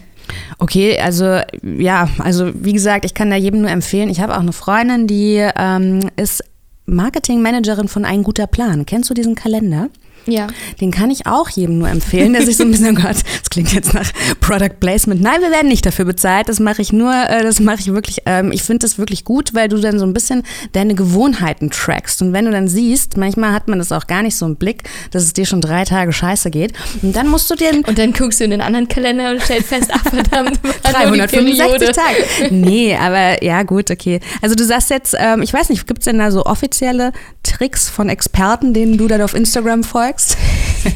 Okay, 0.58 1.00
also 1.00 1.40
ja, 1.64 2.10
also 2.20 2.52
wie 2.54 2.74
gesagt, 2.74 3.06
ich 3.06 3.14
kann 3.14 3.30
da 3.30 3.38
jedem 3.38 3.62
nur 3.62 3.70
empfehlen. 3.70 4.10
Ich 4.10 4.20
habe 4.20 4.36
auch 4.36 4.42
eine 4.42 4.52
Freundin, 4.52 5.08
die 5.08 5.48
ähm, 5.56 6.10
ist 6.18 6.44
Marketingmanagerin 6.90 7.90
von 7.90 8.06
Ein 8.06 8.24
guter 8.24 8.48
Plan. 8.48 8.86
Kennst 8.86 9.10
du 9.10 9.14
diesen 9.14 9.36
Kalender? 9.36 9.90
Ja. 10.28 10.48
Den 10.82 10.92
kann 10.92 11.10
ich 11.12 11.26
auch 11.26 11.50
jedem 11.50 11.80
nur 11.80 11.90
empfehlen, 11.90 12.34
der 12.34 12.44
sich 12.44 12.58
so 12.58 12.64
ein 12.64 12.72
bisschen, 12.72 12.98
oh 12.98 13.02
Gott, 13.02 13.18
das 13.18 13.50
klingt 13.50 13.74
jetzt 13.74 13.94
nach 13.94 14.12
Product 14.40 14.80
Placement. 14.80 15.22
Nein, 15.22 15.42
wir 15.42 15.52
werden 15.52 15.68
nicht 15.68 15.86
dafür 15.86 16.06
bezahlt. 16.06 16.50
Das 16.50 16.60
mache 16.60 16.82
ich 16.82 16.94
nur, 16.94 17.14
äh, 17.14 17.44
das 17.44 17.60
mache 17.60 17.80
ich 17.80 17.88
wirklich, 17.94 18.20
ähm, 18.26 18.52
ich 18.52 18.64
finde 18.64 18.80
das 18.80 18.98
wirklich 18.98 19.24
gut, 19.24 19.54
weil 19.54 19.70
du 19.70 19.78
dann 19.78 20.00
so 20.00 20.06
ein 20.06 20.14
bisschen 20.14 20.44
deine 20.74 20.96
Gewohnheiten 20.96 21.70
trackst. 21.70 22.22
Und 22.22 22.34
wenn 22.34 22.46
du 22.46 22.52
dann 22.52 22.68
siehst, 22.68 23.18
manchmal 23.18 23.54
hat 23.54 23.68
man 23.68 23.80
das 23.80 23.92
auch 23.92 24.08
gar 24.08 24.22
nicht 24.22 24.36
so 24.36 24.46
im 24.46 24.56
Blick, 24.56 24.84
dass 25.12 25.24
es 25.24 25.34
dir 25.34 25.46
schon 25.46 25.62
drei 25.62 25.84
Tage 25.86 26.12
scheiße 26.12 26.52
geht. 26.52 26.74
Und 27.02 27.16
dann 27.16 27.28
musst 27.28 27.50
du 27.50 27.56
dir. 27.56 27.72
Und 27.72 27.98
dann 27.98 28.14
guckst 28.14 28.40
du 28.40 28.44
in 28.44 28.52
den 28.52 28.62
anderen 28.62 28.88
Kalender 28.88 29.32
und 29.32 29.42
stellst 29.42 29.70
fest, 29.70 29.92
ach 29.94 30.04
verdammt, 30.04 30.60
365 30.84 31.90
Tage. 31.90 32.54
Nee, 32.54 32.96
aber 32.96 33.44
ja, 33.44 33.64
gut, 33.64 33.92
okay. 33.92 34.20
Also 34.42 34.56
du 34.56 34.64
sagst 34.64 34.90
jetzt, 34.90 35.16
ähm, 35.18 35.42
ich 35.42 35.54
weiß 35.54 35.70
nicht, 35.70 35.88
gibt 35.88 36.00
es 36.00 36.06
denn 36.06 36.20
da 36.20 36.32
so 36.32 36.46
offizielle 36.46 37.12
Tricks 37.44 37.90
von 37.90 38.10
Experten, 38.10 38.74
denen 38.74 38.98
du 38.98 39.08
dann 39.08 39.22
auf 39.22 39.34
Instagram 39.34 39.84
folgst? 39.84 40.17
Sagst. 40.18 40.38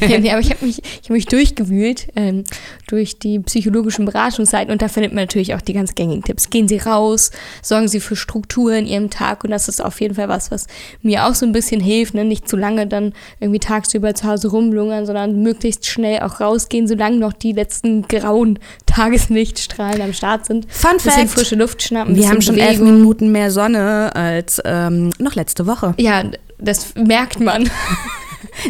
ja, 0.08 0.18
nee, 0.18 0.30
aber 0.30 0.40
ich 0.40 0.50
habe 0.50 0.64
mich, 0.64 0.78
hab 1.02 1.10
mich 1.10 1.26
durchgewühlt 1.26 2.08
ähm, 2.16 2.44
durch 2.88 3.18
die 3.18 3.38
psychologischen 3.40 4.04
Beratungsseiten 4.04 4.72
und 4.72 4.82
da 4.82 4.88
findet 4.88 5.12
man 5.12 5.24
natürlich 5.24 5.54
auch 5.54 5.60
die 5.60 5.72
ganz 5.72 5.94
gängigen 5.94 6.22
Tipps. 6.22 6.50
Gehen 6.50 6.68
Sie 6.68 6.78
raus, 6.78 7.30
sorgen 7.62 7.88
Sie 7.88 8.00
für 8.00 8.16
Struktur 8.16 8.72
in 8.72 8.86
Ihrem 8.86 9.10
Tag 9.10 9.44
und 9.44 9.50
das 9.50 9.68
ist 9.68 9.82
auf 9.82 10.00
jeden 10.00 10.14
Fall 10.14 10.28
was, 10.28 10.50
was 10.50 10.66
mir 11.02 11.26
auch 11.26 11.34
so 11.34 11.46
ein 11.46 11.52
bisschen 11.52 11.80
hilft. 11.80 12.14
Ne? 12.14 12.24
Nicht 12.24 12.48
zu 12.48 12.56
lange 12.56 12.86
dann 12.86 13.12
irgendwie 13.40 13.60
tagsüber 13.60 14.14
zu 14.14 14.26
Hause 14.26 14.48
rumlungern, 14.48 15.06
sondern 15.06 15.42
möglichst 15.42 15.86
schnell 15.86 16.20
auch 16.20 16.40
rausgehen, 16.40 16.86
solange 16.86 17.16
noch 17.16 17.32
die 17.32 17.52
letzten 17.52 18.02
grauen 18.02 18.58
Tageslichtstrahlen 18.86 20.02
am 20.02 20.12
Start 20.12 20.46
sind. 20.46 20.66
Fun 20.70 20.92
bisschen 20.94 21.12
Fact. 21.12 21.30
frische 21.30 21.56
Luft 21.56 21.82
schnappen. 21.82 22.16
Wir 22.16 22.28
haben 22.28 22.42
schon 22.42 22.58
elf 22.58 22.78
Minuten 22.78 23.32
mehr 23.32 23.50
Sonne 23.50 24.14
als 24.14 24.60
ähm, 24.64 25.10
noch 25.18 25.34
letzte 25.34 25.66
Woche. 25.66 25.94
Ja, 25.98 26.24
das 26.58 26.94
merkt 26.94 27.40
man. 27.40 27.68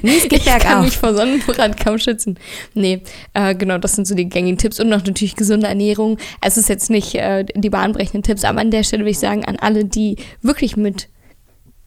Nee, 0.03 0.17
es 0.17 0.23
geht 0.29 0.41
ich 0.41 0.45
bergauf. 0.45 0.63
kann 0.63 0.85
mich 0.85 0.97
vor 0.97 1.15
Sonnenbrand 1.15 1.77
kaum 1.83 1.99
schützen. 1.99 2.39
Nee, 2.75 3.03
äh, 3.35 3.55
genau, 3.55 3.79
das 3.79 3.95
sind 3.95 4.07
so 4.07 4.15
die 4.15 4.29
gängigen 4.29 4.59
Tipps 4.59 4.81
und 4.81 4.89
noch 4.89 5.05
natürlich 5.05 5.37
gesunde 5.37 5.67
Ernährung. 5.67 6.19
Es 6.41 6.57
ist 6.57 6.69
jetzt 6.69 6.91
nicht 6.91 7.15
äh, 7.15 7.45
die 7.55 7.71
bahnbrechenden 7.71 8.23
Tipps, 8.23 8.45
aber 8.45 8.61
an 8.61 8.71
der 8.71 8.85
Stelle 8.85 9.05
will 9.05 9.13
ich 9.13 9.19
sagen, 9.19 9.45
an 9.45 9.57
alle, 9.57 9.85
die 9.85 10.17
wirklich 10.41 10.77
mit 10.77 11.09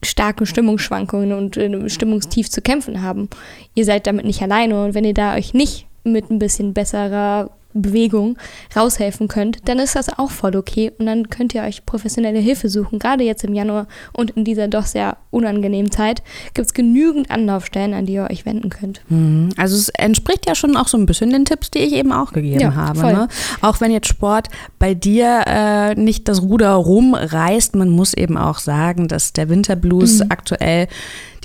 starken 0.03 0.45
Stimmungsschwankungen 0.45 1.33
und 1.33 1.57
äh, 1.57 1.89
Stimmungstief 1.89 2.49
zu 2.49 2.61
kämpfen 2.61 3.01
haben. 3.01 3.29
Ihr 3.73 3.85
seid 3.85 4.07
damit 4.07 4.25
nicht 4.25 4.41
alleine 4.41 4.85
und 4.85 4.93
wenn 4.93 5.05
ihr 5.05 5.13
da 5.13 5.35
euch 5.35 5.53
nicht 5.53 5.87
mit 6.03 6.29
ein 6.29 6.39
bisschen 6.39 6.73
besserer 6.73 7.49
Bewegung 7.81 8.37
raushelfen 8.75 9.27
könnt, 9.27 9.67
dann 9.67 9.79
ist 9.79 9.95
das 9.95 10.17
auch 10.17 10.31
voll 10.31 10.55
okay 10.55 10.91
und 10.97 11.05
dann 11.05 11.29
könnt 11.29 11.53
ihr 11.53 11.63
euch 11.63 11.85
professionelle 11.85 12.39
Hilfe 12.39 12.69
suchen. 12.69 12.99
Gerade 12.99 13.23
jetzt 13.23 13.43
im 13.43 13.53
Januar 13.53 13.87
und 14.13 14.31
in 14.31 14.43
dieser 14.43 14.67
doch 14.67 14.85
sehr 14.85 15.17
unangenehmen 15.31 15.91
Zeit 15.91 16.23
gibt 16.53 16.67
es 16.67 16.73
genügend 16.73 17.29
Anlaufstellen, 17.29 17.93
an 17.93 18.05
die 18.05 18.13
ihr 18.13 18.27
euch 18.29 18.45
wenden 18.45 18.69
könnt. 18.69 19.01
Mhm. 19.09 19.49
Also 19.57 19.75
es 19.75 19.89
entspricht 19.89 20.47
ja 20.47 20.55
schon 20.55 20.77
auch 20.77 20.87
so 20.87 20.97
ein 20.97 21.05
bisschen 21.05 21.31
den 21.31 21.45
Tipps, 21.45 21.71
die 21.71 21.79
ich 21.79 21.93
eben 21.93 22.11
auch 22.11 22.31
gegeben 22.31 22.59
ja, 22.59 22.75
habe. 22.75 23.01
Ne? 23.01 23.27
Auch 23.61 23.81
wenn 23.81 23.91
jetzt 23.91 24.07
Sport 24.07 24.49
bei 24.79 24.93
dir 24.93 25.43
äh, 25.45 25.95
nicht 25.95 26.27
das 26.27 26.41
Ruder 26.41 26.71
rumreißt, 26.71 27.75
man 27.75 27.89
muss 27.89 28.13
eben 28.13 28.37
auch 28.37 28.59
sagen, 28.59 29.07
dass 29.07 29.33
der 29.33 29.49
Winterblues 29.49 30.19
mhm. 30.19 30.25
aktuell 30.29 30.87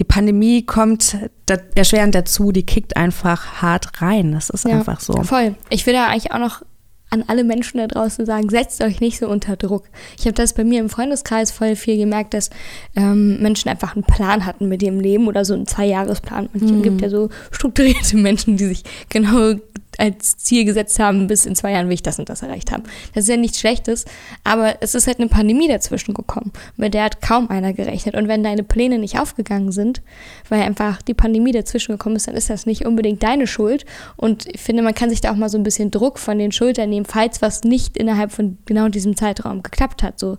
die 0.01 0.05
Pandemie 0.05 0.65
kommt 0.65 1.17
da, 1.45 1.59
erschwerend 1.75 2.15
dazu, 2.15 2.53
die 2.53 2.65
kickt 2.65 2.97
einfach 2.97 3.61
hart 3.61 4.01
rein. 4.01 4.33
Das 4.33 4.49
ist 4.49 4.65
ja, 4.65 4.79
einfach 4.79 4.99
so. 4.99 5.13
Voll. 5.23 5.55
Ich 5.69 5.87
will 5.87 5.93
da 5.93 6.07
eigentlich 6.07 6.33
auch 6.33 6.39
noch 6.39 6.63
an 7.11 7.25
alle 7.27 7.45
Menschen 7.45 7.79
da 7.79 7.87
draußen 7.87 8.25
sagen, 8.25 8.49
setzt 8.49 8.83
euch 8.83 9.01
nicht 9.01 9.19
so 9.19 9.29
unter 9.29 9.57
Druck. 9.57 9.85
Ich 10.19 10.25
habe 10.25 10.33
das 10.33 10.55
bei 10.55 10.65
mir 10.65 10.81
im 10.81 10.89
Freundeskreis 10.89 11.51
voll 11.51 11.77
viel 11.77 11.99
gemerkt, 11.99 12.33
dass 12.33 12.49
ähm, 12.97 13.43
Menschen 13.43 13.69
einfach 13.69 13.95
einen 13.95 14.05
Plan 14.05 14.47
hatten 14.47 14.69
mit 14.69 14.83
ihrem 14.83 15.01
Leben 15.01 15.27
oder 15.29 15.45
so 15.45 15.53
einen 15.53 15.67
Zwei-Jahres-Plan. 15.67 16.49
Es 16.55 16.63
mhm. 16.63 16.83
gibt 16.83 17.03
ja 17.03 17.11
so 17.11 17.29
strukturierte 17.51 18.17
Menschen, 18.17 18.57
die 18.57 18.67
sich 18.67 18.85
genau 19.11 19.55
als 20.01 20.39
Ziel 20.39 20.65
gesetzt 20.65 20.99
haben, 20.99 21.27
bis 21.27 21.45
in 21.45 21.55
zwei 21.55 21.73
Jahren 21.73 21.87
will 21.87 21.95
ich 21.95 22.03
das 22.03 22.19
und 22.19 22.29
das 22.29 22.43
erreicht 22.43 22.73
haben. 22.73 22.85
Das 23.15 23.25
ist 23.25 23.29
ja 23.29 23.37
nichts 23.37 23.61
Schlechtes, 23.61 24.07
aber 24.45 24.77
es 24.81 24.95
ist 24.95 25.07
halt 25.07 25.19
eine 25.19 25.29
Pandemie 25.29 25.69
dazwischen 25.69 26.15
gekommen. 26.15 26.53
Mit 26.77 26.95
der 26.95 27.05
hat 27.05 27.21
kaum 27.21 27.51
einer 27.51 27.75
gerechnet. 27.75 28.15
Und 28.15 28.27
wenn 28.27 28.43
deine 28.43 28.63
Pläne 28.63 28.99
nicht 28.99 29.19
aufgegangen 29.19 29.73
sind, 29.73 30.01
weil 30.49 30.63
einfach 30.63 31.03
die 31.03 31.15
Pandemie 31.15 31.53
dazwischen 31.53 31.93
gekommen 31.93 32.17
ist, 32.17 32.29
dann 32.29 32.35
ist 32.35 32.49
das 32.49 32.65
nicht 32.65 32.87
unbedingt 32.87 33.23
deine 33.23 33.47
Schuld. 33.47 33.85
Und 34.17 34.47
ich 34.47 34.61
finde, 34.61 34.83
man 34.83 34.95
kann 34.95 35.11
sich 35.11 35.21
da 35.21 35.33
auch 35.33 35.37
mal 35.37 35.51
so 35.51 35.59
ein 35.59 35.65
bisschen 35.65 35.91
Druck 35.91 36.19
von 36.19 36.39
den 36.39 36.51
Schultern 36.51 36.89
nehmen, 36.89 37.05
falls 37.05 37.43
was 37.43 37.63
nicht 37.63 37.97
innerhalb 37.99 38.33
von 38.33 38.57
genau 38.65 38.89
diesem 38.89 39.17
Zeitraum 39.17 39.63
geklappt 39.63 40.03
hat. 40.03 40.19
So, 40.19 40.39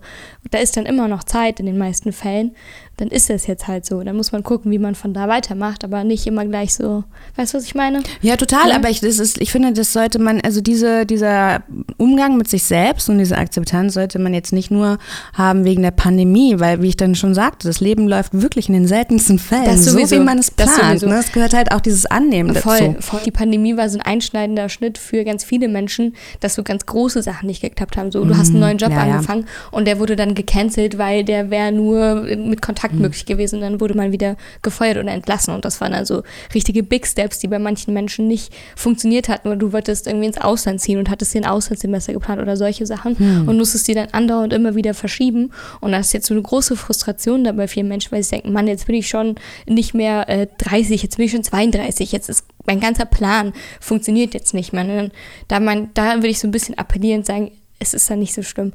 da 0.50 0.58
ist 0.58 0.76
dann 0.76 0.86
immer 0.86 1.06
noch 1.06 1.22
Zeit 1.22 1.60
in 1.60 1.66
den 1.66 1.78
meisten 1.78 2.12
Fällen 2.12 2.56
dann 3.02 3.10
ist 3.10 3.30
es 3.30 3.48
jetzt 3.48 3.66
halt 3.66 3.84
so. 3.84 4.00
Dann 4.04 4.14
muss 4.14 4.30
man 4.30 4.44
gucken, 4.44 4.70
wie 4.70 4.78
man 4.78 4.94
von 4.94 5.12
da 5.12 5.26
weitermacht, 5.26 5.82
aber 5.82 6.04
nicht 6.04 6.24
immer 6.28 6.44
gleich 6.44 6.72
so. 6.72 7.02
Weißt 7.34 7.52
du, 7.52 7.58
was 7.58 7.64
ich 7.64 7.74
meine? 7.74 8.00
Ja, 8.20 8.36
total. 8.36 8.68
Ja. 8.68 8.76
Aber 8.76 8.90
ich, 8.90 9.00
das 9.00 9.18
ist, 9.18 9.40
ich 9.40 9.50
finde, 9.50 9.72
das 9.72 9.92
sollte 9.92 10.20
man, 10.20 10.40
also 10.42 10.60
diese, 10.60 11.04
dieser 11.04 11.64
Umgang 11.96 12.36
mit 12.36 12.46
sich 12.46 12.62
selbst 12.62 13.08
und 13.08 13.18
diese 13.18 13.36
Akzeptanz 13.36 13.94
sollte 13.94 14.20
man 14.20 14.34
jetzt 14.34 14.52
nicht 14.52 14.70
nur 14.70 14.98
haben 15.32 15.64
wegen 15.64 15.82
der 15.82 15.90
Pandemie, 15.90 16.60
weil, 16.60 16.80
wie 16.80 16.90
ich 16.90 16.96
dann 16.96 17.16
schon 17.16 17.34
sagte, 17.34 17.66
das 17.66 17.80
Leben 17.80 18.06
läuft 18.06 18.40
wirklich 18.40 18.68
in 18.68 18.74
den 18.74 18.86
seltensten 18.86 19.40
Fällen 19.40 19.64
das 19.64 19.84
sowieso, 19.84 20.14
so, 20.14 20.20
wie 20.20 20.24
man 20.24 20.38
es 20.38 20.52
plant. 20.52 20.70
Das, 20.78 21.02
ne? 21.02 21.08
das 21.08 21.32
gehört 21.32 21.54
halt 21.54 21.72
auch 21.72 21.80
dieses 21.80 22.06
Annehmen 22.06 22.54
voll, 22.54 22.78
dazu. 22.78 23.02
Voll. 23.02 23.20
Die 23.24 23.32
Pandemie 23.32 23.76
war 23.76 23.88
so 23.88 23.98
ein 23.98 24.02
einschneidender 24.02 24.68
Schnitt 24.68 24.96
für 24.96 25.24
ganz 25.24 25.42
viele 25.42 25.66
Menschen, 25.66 26.14
dass 26.38 26.54
so 26.54 26.62
ganz 26.62 26.86
große 26.86 27.20
Sachen 27.20 27.48
nicht 27.48 27.62
geklappt 27.62 27.96
haben. 27.96 28.12
So, 28.12 28.24
du 28.24 28.38
hast 28.38 28.50
einen 28.50 28.60
neuen 28.60 28.78
Job 28.78 28.92
ja, 28.92 28.98
angefangen 28.98 29.42
ja. 29.42 29.76
und 29.76 29.86
der 29.86 29.98
wurde 29.98 30.14
dann 30.14 30.36
gecancelt, 30.36 30.98
weil 30.98 31.24
der 31.24 31.50
wäre 31.50 31.72
nur 31.72 32.22
mit 32.36 32.62
Kontakt 32.62 32.91
Kontakt 32.92 32.94
mhm. 32.94 33.02
möglich 33.02 33.26
gewesen. 33.26 33.60
Dann 33.60 33.80
wurde 33.80 33.94
man 33.94 34.12
wieder 34.12 34.36
gefeuert 34.62 34.98
oder 34.98 35.12
entlassen. 35.12 35.54
Und 35.54 35.64
das 35.64 35.80
waren 35.80 35.94
also 35.94 36.22
richtige 36.54 36.82
Big 36.82 37.06
Steps, 37.06 37.38
die 37.38 37.48
bei 37.48 37.58
manchen 37.58 37.94
Menschen 37.94 38.28
nicht 38.28 38.52
funktioniert 38.76 39.28
hatten. 39.28 39.48
Oder 39.48 39.56
du 39.56 39.72
wolltest 39.72 40.06
irgendwie 40.06 40.26
ins 40.26 40.38
Ausland 40.38 40.80
ziehen 40.80 40.98
und 40.98 41.10
hattest 41.10 41.34
dir 41.34 41.40
ein 41.40 41.46
Auslandssemester 41.46 42.12
geplant 42.12 42.40
oder 42.40 42.56
solche 42.56 42.86
Sachen 42.86 43.16
mhm. 43.18 43.48
und 43.48 43.56
musstest 43.56 43.88
die 43.88 43.94
dann 43.94 44.08
andauernd 44.12 44.52
immer 44.52 44.74
wieder 44.74 44.94
verschieben. 44.94 45.52
Und 45.80 45.92
das 45.92 46.06
ist 46.06 46.12
jetzt 46.12 46.26
so 46.26 46.34
eine 46.34 46.42
große 46.42 46.76
Frustration 46.76 47.44
dabei 47.44 47.68
vielen 47.68 47.88
Menschen, 47.88 48.12
weil 48.12 48.22
sie 48.22 48.30
denken, 48.30 48.52
Mann, 48.52 48.66
jetzt 48.66 48.86
bin 48.86 48.96
ich 48.96 49.08
schon 49.08 49.36
nicht 49.66 49.94
mehr 49.94 50.28
äh, 50.28 50.46
30, 50.58 51.02
jetzt 51.02 51.16
bin 51.16 51.26
ich 51.26 51.32
schon 51.32 51.44
32, 51.44 52.12
jetzt 52.12 52.28
ist 52.28 52.44
mein 52.64 52.78
ganzer 52.78 53.06
Plan 53.06 53.52
funktioniert 53.80 54.34
jetzt 54.34 54.54
nicht 54.54 54.72
mehr. 54.72 54.84
Und 54.84 55.12
da, 55.48 55.58
mein, 55.58 55.90
da 55.94 56.16
würde 56.16 56.28
ich 56.28 56.38
so 56.38 56.46
ein 56.46 56.52
bisschen 56.52 56.78
appellieren 56.78 57.20
und 57.20 57.26
sagen, 57.26 57.50
es 57.80 57.94
ist 57.94 58.08
dann 58.08 58.20
nicht 58.20 58.34
so 58.34 58.42
schlimm. 58.42 58.72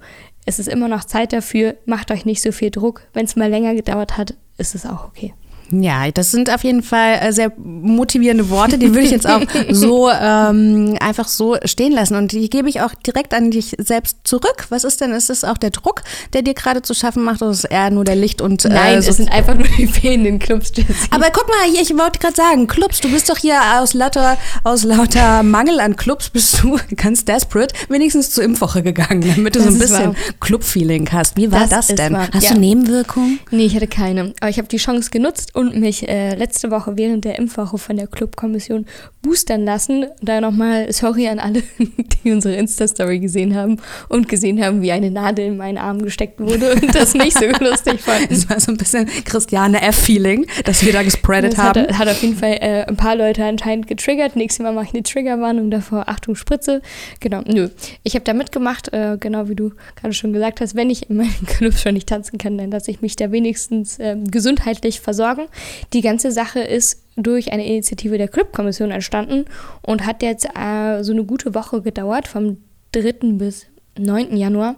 Es 0.50 0.60
ist 0.60 0.70
immer 0.70 0.88
noch 0.88 1.04
Zeit 1.04 1.34
dafür, 1.34 1.76
macht 1.86 2.10
euch 2.10 2.24
nicht 2.24 2.42
so 2.42 2.54
viel 2.54 2.72
Druck. 2.72 3.02
Wenn 3.12 3.26
es 3.26 3.36
mal 3.36 3.50
länger 3.50 3.76
gedauert 3.76 4.16
hat, 4.16 4.34
ist 4.58 4.76
es 4.76 4.86
auch 4.86 5.04
okay. 5.04 5.34
Ja, 5.72 6.10
das 6.12 6.32
sind 6.32 6.54
auf 6.54 6.64
jeden 6.64 6.84
Fall 6.84 7.20
äh, 7.22 7.32
sehr 7.32 7.52
motivierende 7.58 8.50
Worte. 8.50 8.78
Die 8.78 8.90
würde 8.94 9.02
ich 9.02 9.12
jetzt 9.12 9.28
auch 9.28 9.42
so 9.70 10.10
ähm, 10.10 10.98
einfach 11.00 11.28
so 11.28 11.58
stehen 11.66 11.92
lassen. 11.92 12.16
Und 12.16 12.32
die 12.32 12.50
gebe 12.50 12.70
ich 12.70 12.82
auch 12.82 12.94
direkt 12.96 13.34
an 13.34 13.52
dich 13.52 13.76
selbst 13.78 14.20
zurück. 14.24 14.68
Was 14.70 14.84
ist 14.84 15.02
denn? 15.02 15.12
Ist 15.12 15.30
es 15.30 15.44
auch 15.44 15.58
der 15.58 15.72
Druck, 15.72 16.04
der 16.34 16.42
dir 16.42 16.54
gerade 16.54 16.82
zu 16.82 16.94
schaffen 16.94 17.24
macht, 17.24 17.42
oder 17.42 17.52
ist 17.52 17.60
es 17.60 17.66
eher 17.66 17.90
nur 17.90 18.04
der 18.06 18.16
Licht 18.16 18.42
und 18.42 18.64
äh, 18.66 18.70
Nein, 18.70 19.02
so 19.02 19.10
es 19.10 19.18
sind 19.18 19.32
einfach 19.32 19.56
nur 19.56 19.68
die 19.78 19.88
fehlenden 19.88 20.40
Clubs. 20.40 20.72
Aber 21.12 21.28
guck 21.32 21.48
mal, 21.48 21.70
hier, 21.72 21.82
ich 21.82 21.98
wollte 21.98 22.20
gerade 22.20 22.36
sagen, 22.36 22.68
Clubs, 22.68 23.02
du 23.02 23.10
bist 23.10 23.30
doch 23.30 23.38
hier 23.38 23.60
aus 23.80 23.94
lauter, 23.94 24.38
aus 24.64 24.84
lauter 24.84 25.44
Mangel 25.44 25.80
an 25.80 25.96
Clubs 25.96 26.30
bist 26.30 26.62
du 26.64 26.78
ganz 26.96 27.26
desperate 27.26 27.76
wenigstens 27.90 28.32
zur 28.32 28.44
Impfwoche 28.44 28.84
gegangen, 28.84 29.22
damit 29.36 29.56
du 29.56 29.60
das 29.60 29.68
so 29.68 29.74
ein 29.74 29.80
bisschen 29.80 30.16
Club-Feeling 30.40 31.10
hast. 31.12 31.36
Wie 31.36 31.52
war 31.52 31.68
das, 31.68 31.88
das 31.88 31.96
denn? 31.96 32.14
Wahr. 32.14 32.30
Hast 32.34 32.44
ja. 32.44 32.54
du 32.54 32.60
Nebenwirkungen? 32.60 33.40
Nee, 33.52 33.66
ich 33.66 33.76
hatte 33.76 33.88
keine. 33.88 34.34
Aber 34.40 34.50
ich 34.50 34.58
habe 34.58 34.68
die 34.68 34.78
Chance 34.78 35.10
genutzt 35.10 35.56
und 35.58 35.76
mich 35.76 36.08
äh, 36.08 36.36
letzte 36.36 36.70
Woche 36.70 36.98
während 36.98 37.26
der 37.26 37.40
Impfwoche 37.40 37.80
von 37.80 37.98
der 37.98 38.06
Clubkommission 38.06 38.86
boostern 39.24 39.66
lassen. 39.66 40.06
Da 40.22 40.40
nochmal 40.40 40.94
sorry 40.94 41.28
an 41.28 41.40
alle, 41.40 41.64
die 42.24 42.32
unsere 42.32 42.56
Insta-Story 42.56 43.18
gesehen 43.18 43.56
haben 43.56 43.78
und 44.08 44.30
gesehen 44.30 44.64
haben, 44.64 44.84
wie 44.84 44.92
eine 44.92 45.10
Nadel 45.10 45.48
in 45.48 45.58
meinen 45.58 45.80
Arm 45.80 46.04
gesteckt 46.04 46.40
wurde 46.40 46.74
und 46.74 46.94
das 46.94 47.16
nicht 47.16 47.36
so 47.36 47.46
lustig 47.60 48.00
fanden. 48.02 48.28
Das 48.30 48.48
war 48.48 48.60
so 48.60 48.72
ein 48.72 48.78
bisschen 48.78 49.08
Christiane 49.26 49.82
F-Feeling, 49.82 50.46
dass 50.64 50.86
wir 50.86 50.94
da 50.94 51.02
gespreadet 51.02 51.54
das 51.54 51.60
haben. 51.60 51.88
Hat, 51.88 51.98
hat 51.98 52.08
auf 52.08 52.22
jeden 52.22 52.38
Fall 52.38 52.58
äh, 52.62 52.86
ein 52.86 52.96
paar 52.96 53.16
Leute 53.16 53.44
anscheinend 53.44 53.88
getriggert. 53.88 54.36
Nächstes 54.36 54.64
Mal 54.64 54.74
mache 54.74 54.86
ich 54.86 54.94
eine 54.94 55.02
Triggerwarnung 55.02 55.72
davor. 55.72 56.04
Achtung, 56.08 56.36
Spritze. 56.36 56.84
Genau, 57.20 57.42
nö. 57.48 57.70
Ich 58.04 58.14
habe 58.14 58.24
da 58.24 58.34
mitgemacht, 58.34 58.94
äh, 58.94 59.18
genau 59.20 59.50
wie 59.50 59.56
du 59.56 59.72
gerade 59.96 60.14
schon 60.14 60.34
gesagt 60.34 60.62
hast. 60.62 60.76
Wenn 60.76 60.92
ich 60.92 61.10
in 61.10 61.18
meinem 61.18 61.46
Club 61.48 61.74
schon 61.74 61.96
nicht 61.96 62.08
tanzen 62.08 62.38
kann, 62.38 62.60
dann 62.60 62.70
lasse 62.70 62.92
ich 62.92 63.02
mich 63.02 63.16
da 63.16 63.32
wenigstens 63.32 63.98
äh, 63.98 64.16
gesundheitlich 64.30 65.02
versorgen. 65.02 65.47
Die 65.94 66.02
ganze 66.02 66.32
Sache 66.32 66.60
ist 66.60 67.04
durch 67.16 67.52
eine 67.52 67.66
Initiative 67.66 68.18
der 68.18 68.28
Clubkommission 68.28 68.92
entstanden 68.92 69.46
und 69.82 70.06
hat 70.06 70.22
jetzt 70.22 70.46
äh, 70.46 71.04
so 71.04 71.12
eine 71.12 71.24
gute 71.24 71.56
Woche 71.56 71.82
gedauert, 71.82 72.28
vom 72.28 72.58
3. 72.92 73.34
bis 73.34 73.68
9. 73.98 74.38
Januar. 74.38 74.76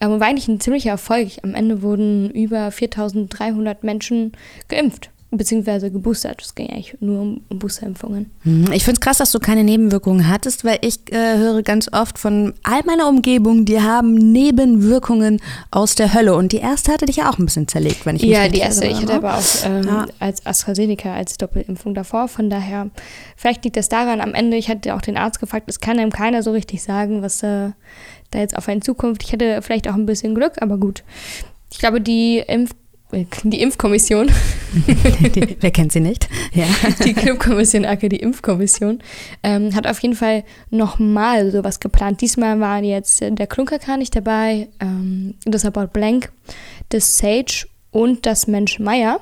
Ähm, 0.00 0.20
war 0.20 0.28
eigentlich 0.28 0.48
ein 0.48 0.60
ziemlicher 0.60 0.90
Erfolg. 0.90 1.30
Am 1.42 1.54
Ende 1.54 1.82
wurden 1.82 2.30
über 2.30 2.70
4300 2.70 3.84
Menschen 3.84 4.32
geimpft 4.68 5.10
beziehungsweise 5.30 5.90
geboostert. 5.90 6.40
Es 6.42 6.54
ging 6.54 6.70
eigentlich 6.70 6.96
nur 7.00 7.20
um, 7.20 7.40
Boosterimpfungen. 7.50 8.30
Hm, 8.44 8.72
ich 8.72 8.84
finde 8.84 8.98
es 8.98 9.00
krass, 9.00 9.18
dass 9.18 9.30
du 9.30 9.38
keine 9.38 9.62
Nebenwirkungen 9.62 10.28
hattest, 10.28 10.64
weil 10.64 10.78
ich 10.80 11.12
äh, 11.12 11.36
höre 11.36 11.62
ganz 11.62 11.92
oft 11.92 12.18
von 12.18 12.54
all 12.62 12.82
meiner 12.84 13.08
Umgebung, 13.08 13.66
die 13.66 13.80
haben 13.80 14.14
Nebenwirkungen 14.14 15.40
aus 15.70 15.94
der 15.96 16.14
Hölle. 16.14 16.34
Und 16.34 16.52
die 16.52 16.58
erste 16.58 16.92
hatte 16.92 17.04
dich 17.04 17.16
ja 17.16 17.30
auch 17.30 17.38
ein 17.38 17.44
bisschen 17.44 17.68
zerlegt, 17.68 18.06
wenn 18.06 18.16
ich 18.16 18.22
mich 18.22 18.30
Ja, 18.30 18.48
die 18.48 18.60
erste. 18.60 18.86
Ich 18.86 19.02
hatte 19.02 19.14
aber 19.14 19.36
auch 19.36 19.44
ähm, 19.64 19.82
ja. 19.84 20.06
als 20.18 20.46
AstraZeneca 20.46 21.14
als 21.14 21.36
Doppelimpfung 21.36 21.94
davor. 21.94 22.28
Von 22.28 22.48
daher, 22.48 22.88
vielleicht 23.36 23.64
liegt 23.64 23.76
das 23.76 23.90
daran. 23.90 24.22
Am 24.22 24.32
Ende, 24.32 24.56
ich 24.56 24.70
hatte 24.70 24.94
auch 24.94 25.02
den 25.02 25.18
Arzt 25.18 25.40
gefragt, 25.40 25.68
es 25.68 25.80
kann 25.80 25.98
einem 25.98 26.10
keiner 26.10 26.42
so 26.42 26.52
richtig 26.52 26.82
sagen, 26.82 27.20
was 27.20 27.42
äh, 27.42 27.70
da 28.30 28.38
jetzt 28.38 28.56
auf 28.56 28.66
einen 28.68 28.80
Zukunft. 28.80 29.22
Ich 29.24 29.32
hatte 29.32 29.60
vielleicht 29.60 29.88
auch 29.88 29.94
ein 29.94 30.06
bisschen 30.06 30.34
Glück, 30.34 30.54
aber 30.62 30.78
gut. 30.78 31.04
Ich 31.70 31.78
glaube, 31.78 32.00
die 32.00 32.38
Impf 32.38 32.72
die 33.10 33.60
Impfkommission. 33.62 34.30
Wer 35.60 35.70
kennt 35.70 35.92
sie 35.92 36.00
nicht? 36.00 36.28
Ja. 36.52 36.66
Die 37.04 37.14
Clubkommission, 37.14 37.84
aka 37.84 38.08
die 38.08 38.20
Impfkommission, 38.20 39.02
ähm, 39.42 39.74
hat 39.74 39.86
auf 39.86 40.00
jeden 40.00 40.14
Fall 40.14 40.44
nochmal 40.70 41.50
sowas 41.50 41.80
geplant. 41.80 42.20
Diesmal 42.20 42.60
waren 42.60 42.84
jetzt 42.84 43.20
der 43.20 43.46
Klunkerkar 43.46 43.96
nicht 43.96 44.14
dabei, 44.14 44.68
ähm, 44.80 45.34
das 45.44 45.64
About 45.64 45.88
Blank, 45.92 46.30
das 46.90 47.16
Sage 47.16 47.66
und 47.90 48.26
das 48.26 48.46
Mensch 48.46 48.78
Meier. 48.78 49.20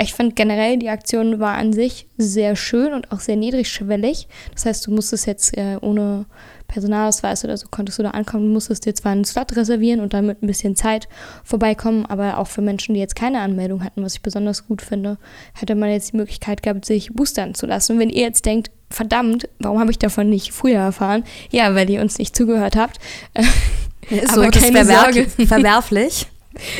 Ich 0.00 0.14
fand 0.14 0.36
generell, 0.36 0.78
die 0.78 0.88
Aktion 0.88 1.38
war 1.38 1.56
an 1.56 1.72
sich 1.72 2.06
sehr 2.16 2.56
schön 2.56 2.94
und 2.94 3.12
auch 3.12 3.20
sehr 3.20 3.36
niedrigschwellig. 3.36 4.28
Das 4.54 4.64
heißt, 4.64 4.86
du 4.86 4.92
musstest 4.92 5.26
jetzt 5.26 5.56
äh, 5.56 5.76
ohne 5.82 6.24
Personalausweis 6.68 7.44
oder 7.44 7.56
so 7.56 7.66
konntest 7.70 7.98
du 7.98 8.02
da 8.02 8.10
ankommen. 8.10 8.46
Du 8.46 8.52
musstest 8.52 8.86
dir 8.86 8.94
zwar 8.94 9.12
einen 9.12 9.24
Slot 9.24 9.56
reservieren 9.56 10.00
und 10.00 10.14
dann 10.14 10.26
mit 10.26 10.42
ein 10.42 10.46
bisschen 10.46 10.76
Zeit 10.76 11.08
vorbeikommen, 11.44 12.06
aber 12.06 12.38
auch 12.38 12.46
für 12.46 12.62
Menschen, 12.62 12.94
die 12.94 13.00
jetzt 13.00 13.16
keine 13.16 13.40
Anmeldung 13.40 13.84
hatten, 13.84 14.02
was 14.02 14.14
ich 14.14 14.22
besonders 14.22 14.66
gut 14.66 14.82
finde, 14.82 15.18
hätte 15.54 15.74
man 15.74 15.90
jetzt 15.90 16.12
die 16.12 16.16
Möglichkeit 16.16 16.62
gehabt, 16.62 16.84
sich 16.84 17.12
boostern 17.12 17.54
zu 17.54 17.66
lassen. 17.66 17.92
Und 17.92 17.98
wenn 18.00 18.10
ihr 18.10 18.22
jetzt 18.22 18.46
denkt, 18.46 18.70
verdammt, 18.90 19.48
warum 19.58 19.80
habe 19.80 19.90
ich 19.90 19.98
davon 19.98 20.28
nicht 20.28 20.52
früher 20.52 20.78
erfahren? 20.78 21.24
Ja, 21.50 21.74
weil 21.74 21.88
ihr 21.90 22.00
uns 22.00 22.18
nicht 22.18 22.36
zugehört 22.36 22.76
habt. 22.76 22.98
Ist 24.10 24.30
aber 24.30 24.52
so, 24.52 24.60
keine 24.60 24.84
Sorge. 24.84 25.26
verwerflich. 25.46 26.26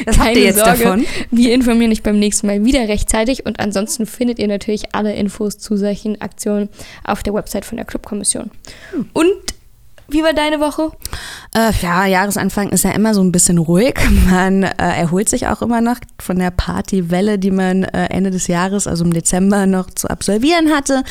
Das 0.06 0.16
Keine 0.16 0.28
habt 0.28 0.36
ihr 0.38 0.44
jetzt 0.44 0.58
Sorge, 0.58 0.84
davon. 0.84 1.06
Wir 1.30 1.52
informieren 1.52 1.92
euch 1.92 2.02
beim 2.02 2.18
nächsten 2.18 2.46
Mal 2.46 2.64
wieder 2.64 2.88
rechtzeitig 2.88 3.44
und 3.44 3.60
ansonsten 3.60 4.06
findet 4.06 4.38
ihr 4.38 4.48
natürlich 4.48 4.94
alle 4.94 5.14
Infos 5.14 5.58
zu 5.58 5.76
solchen 5.76 6.18
Aktionen 6.22 6.70
auf 7.04 7.22
der 7.22 7.34
Website 7.34 7.66
von 7.66 7.76
der 7.76 7.84
Clubkommission. 7.84 8.50
Und 9.12 9.26
wie 10.08 10.22
war 10.22 10.32
deine 10.32 10.60
Woche? 10.60 10.92
Äh, 11.54 11.72
ja, 11.82 12.06
Jahresanfang 12.06 12.68
ist 12.68 12.84
ja 12.84 12.90
immer 12.90 13.14
so 13.14 13.22
ein 13.22 13.32
bisschen 13.32 13.58
ruhig. 13.58 13.98
Man 14.30 14.62
äh, 14.62 14.72
erholt 14.76 15.28
sich 15.28 15.48
auch 15.48 15.62
immer 15.62 15.80
noch 15.80 15.96
von 16.20 16.38
der 16.38 16.50
Partywelle, 16.50 17.38
die 17.38 17.50
man 17.50 17.84
äh, 17.84 18.06
Ende 18.06 18.30
des 18.30 18.46
Jahres, 18.46 18.86
also 18.86 19.04
im 19.04 19.12
Dezember, 19.12 19.66
noch 19.66 19.90
zu 19.90 20.08
absolvieren 20.08 20.70
hatte. 20.70 21.02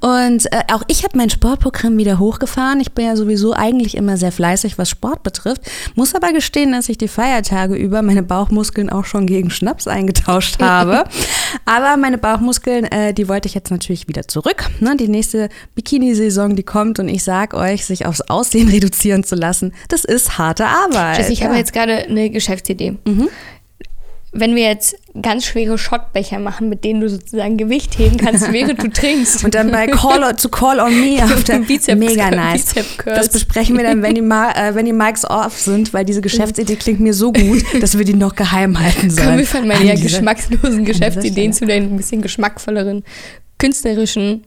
Und 0.00 0.52
äh, 0.52 0.62
auch 0.72 0.82
ich 0.88 1.04
habe 1.04 1.16
mein 1.16 1.30
Sportprogramm 1.30 1.96
wieder 1.96 2.18
hochgefahren. 2.18 2.80
Ich 2.80 2.92
bin 2.92 3.06
ja 3.06 3.16
sowieso 3.16 3.54
eigentlich 3.54 3.96
immer 3.96 4.16
sehr 4.16 4.32
fleißig, 4.32 4.78
was 4.78 4.90
Sport 4.90 5.22
betrifft. 5.22 5.62
Muss 5.94 6.14
aber 6.14 6.32
gestehen, 6.32 6.72
dass 6.72 6.88
ich 6.88 6.98
die 6.98 7.08
Feiertage 7.08 7.74
über 7.74 8.02
meine 8.02 8.22
Bauchmuskeln 8.22 8.90
auch 8.90 9.04
schon 9.04 9.26
gegen 9.26 9.50
Schnaps 9.50 9.88
eingetauscht 9.88 10.58
habe. 10.60 11.04
aber 11.64 11.96
meine 11.96 12.18
Bauchmuskeln, 12.18 12.84
äh, 12.84 13.14
die 13.14 13.28
wollte 13.28 13.48
ich 13.48 13.54
jetzt 13.54 13.70
natürlich 13.70 14.08
wieder 14.08 14.28
zurück. 14.28 14.68
Ne? 14.80 14.96
Die 14.96 15.08
nächste 15.08 15.48
Bikini-Saison, 15.74 16.56
die 16.56 16.62
kommt 16.62 16.98
und 16.98 17.08
ich 17.08 17.24
sag 17.24 17.54
euch, 17.54 17.86
sich 17.86 18.06
aufs 18.06 18.20
Aus 18.22 18.43
Aussehen 18.44 18.68
reduzieren 18.68 19.24
zu 19.24 19.36
lassen, 19.36 19.72
das 19.88 20.04
ist 20.04 20.36
harte 20.36 20.66
Arbeit. 20.66 21.18
Jess, 21.18 21.30
ich 21.30 21.40
ja. 21.40 21.46
habe 21.46 21.56
jetzt 21.56 21.72
gerade 21.72 22.04
eine 22.04 22.28
Geschäftsidee. 22.28 22.96
Mhm. 23.06 23.28
Wenn 24.36 24.56
wir 24.56 24.64
jetzt 24.64 24.96
ganz 25.22 25.46
schwere 25.46 25.78
Schottbecher 25.78 26.40
machen, 26.40 26.68
mit 26.68 26.82
denen 26.82 27.00
du 27.00 27.08
sozusagen 27.08 27.56
Gewicht 27.56 27.96
heben 27.98 28.16
kannst, 28.16 28.52
während 28.52 28.82
du 28.82 28.88
trinkst. 28.92 29.44
Und 29.44 29.54
dann 29.54 29.70
bei 29.70 29.86
Call 29.86 30.36
zu 30.36 30.48
Call 30.48 30.80
on 30.80 31.00
Me 31.00 31.24
auf 31.24 31.44
der 31.44 31.60
Bizep, 31.60 31.98
mega 31.98 32.30
nice. 32.30 32.74
Das 33.04 33.28
besprechen 33.30 33.78
wir 33.78 33.84
dann, 33.84 34.02
wenn 34.02 34.14
die, 34.14 34.22
Ma 34.22 34.50
äh, 34.56 34.74
wenn 34.74 34.84
die 34.84 34.92
Mics 34.92 35.24
off 35.24 35.58
sind, 35.58 35.94
weil 35.94 36.04
diese 36.04 36.20
Geschäftsidee 36.20 36.76
klingt 36.76 37.00
mir 37.00 37.14
so 37.14 37.32
gut, 37.32 37.64
dass 37.80 37.96
wir 37.96 38.04
die 38.04 38.14
noch 38.14 38.34
geheim 38.34 38.78
halten 38.78 39.08
sollen. 39.08 39.26
Kommen 39.26 39.38
wir 39.38 39.46
von 39.46 39.68
meinen 39.68 39.86
ja 39.86 39.94
geschmackslosen 39.94 40.84
Geschäftsideen 40.84 41.52
zu 41.52 41.64
deinen 41.64 41.92
ein 41.92 41.96
bisschen 41.96 42.20
geschmackvolleren, 42.20 43.04
künstlerischen 43.58 44.42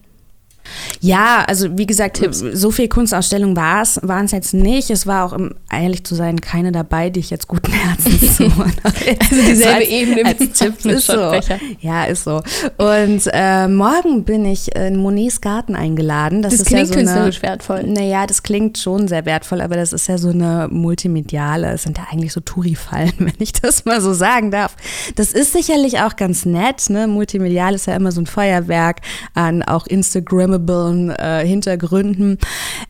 ja, 1.01 1.43
also 1.47 1.77
wie 1.77 1.85
gesagt, 1.85 2.17
Tipps. 2.17 2.39
so 2.39 2.71
viel 2.71 2.87
Kunstausstellung 2.87 3.55
war 3.55 3.81
es, 3.81 3.99
waren 4.03 4.25
es 4.25 4.31
jetzt 4.31 4.53
nicht. 4.53 4.89
Es 4.89 5.05
war 5.05 5.25
auch, 5.25 5.33
um 5.33 5.51
ehrlich 5.71 6.03
zu 6.03 6.15
sein, 6.15 6.41
keine 6.41 6.71
dabei, 6.71 7.09
die 7.09 7.19
ich 7.19 7.29
jetzt 7.29 7.47
guten 7.47 7.71
Herzens 7.71 8.37
so. 8.37 8.45
also 8.45 9.41
dieselbe 9.47 9.77
als, 9.77 9.87
Ebene 9.87 10.25
als 10.25 10.39
mit 10.39 10.53
Tipps 10.53 10.85
ist 10.85 11.07
so. 11.07 11.31
Ja, 11.79 12.05
ist 12.05 12.23
so. 12.23 12.41
Und 12.77 13.21
äh, 13.31 13.67
morgen 13.67 14.23
bin 14.23 14.45
ich 14.45 14.75
in 14.75 14.97
Monets 14.97 15.41
Garten 15.41 15.75
eingeladen. 15.75 16.41
Das, 16.41 16.53
das 16.53 16.61
ist 16.61 16.67
klingt 16.67 16.81
ja 16.81 16.87
so 16.87 16.93
künstlerisch 16.93 17.43
eine, 17.43 17.51
wertvoll. 17.51 17.83
Naja, 17.83 18.25
das 18.25 18.43
klingt 18.43 18.77
schon 18.77 19.07
sehr 19.07 19.25
wertvoll, 19.25 19.61
aber 19.61 19.75
das 19.75 19.93
ist 19.93 20.07
ja 20.07 20.17
so 20.17 20.29
eine 20.29 20.67
multimediale, 20.71 21.71
es 21.71 21.83
sind 21.83 21.97
ja 21.97 22.05
eigentlich 22.11 22.33
so 22.33 22.41
Touri-Fallen, 22.41 23.13
wenn 23.19 23.33
ich 23.39 23.53
das 23.53 23.85
mal 23.85 24.01
so 24.01 24.13
sagen 24.13 24.51
darf. 24.51 24.75
Das 25.15 25.31
ist 25.31 25.53
sicherlich 25.53 25.99
auch 25.99 26.15
ganz 26.15 26.45
nett, 26.45 26.89
ne? 26.89 27.07
Multimedial 27.07 27.75
ist 27.75 27.87
ja 27.87 27.95
immer 27.95 28.11
so 28.11 28.21
ein 28.21 28.25
Feuerwerk 28.25 29.01
an 29.33 29.63
auch 29.63 29.87
Instagram 29.87 30.47
Instagrammablen 30.87 31.09
äh, 31.09 31.45
Hintergründen. 31.45 32.37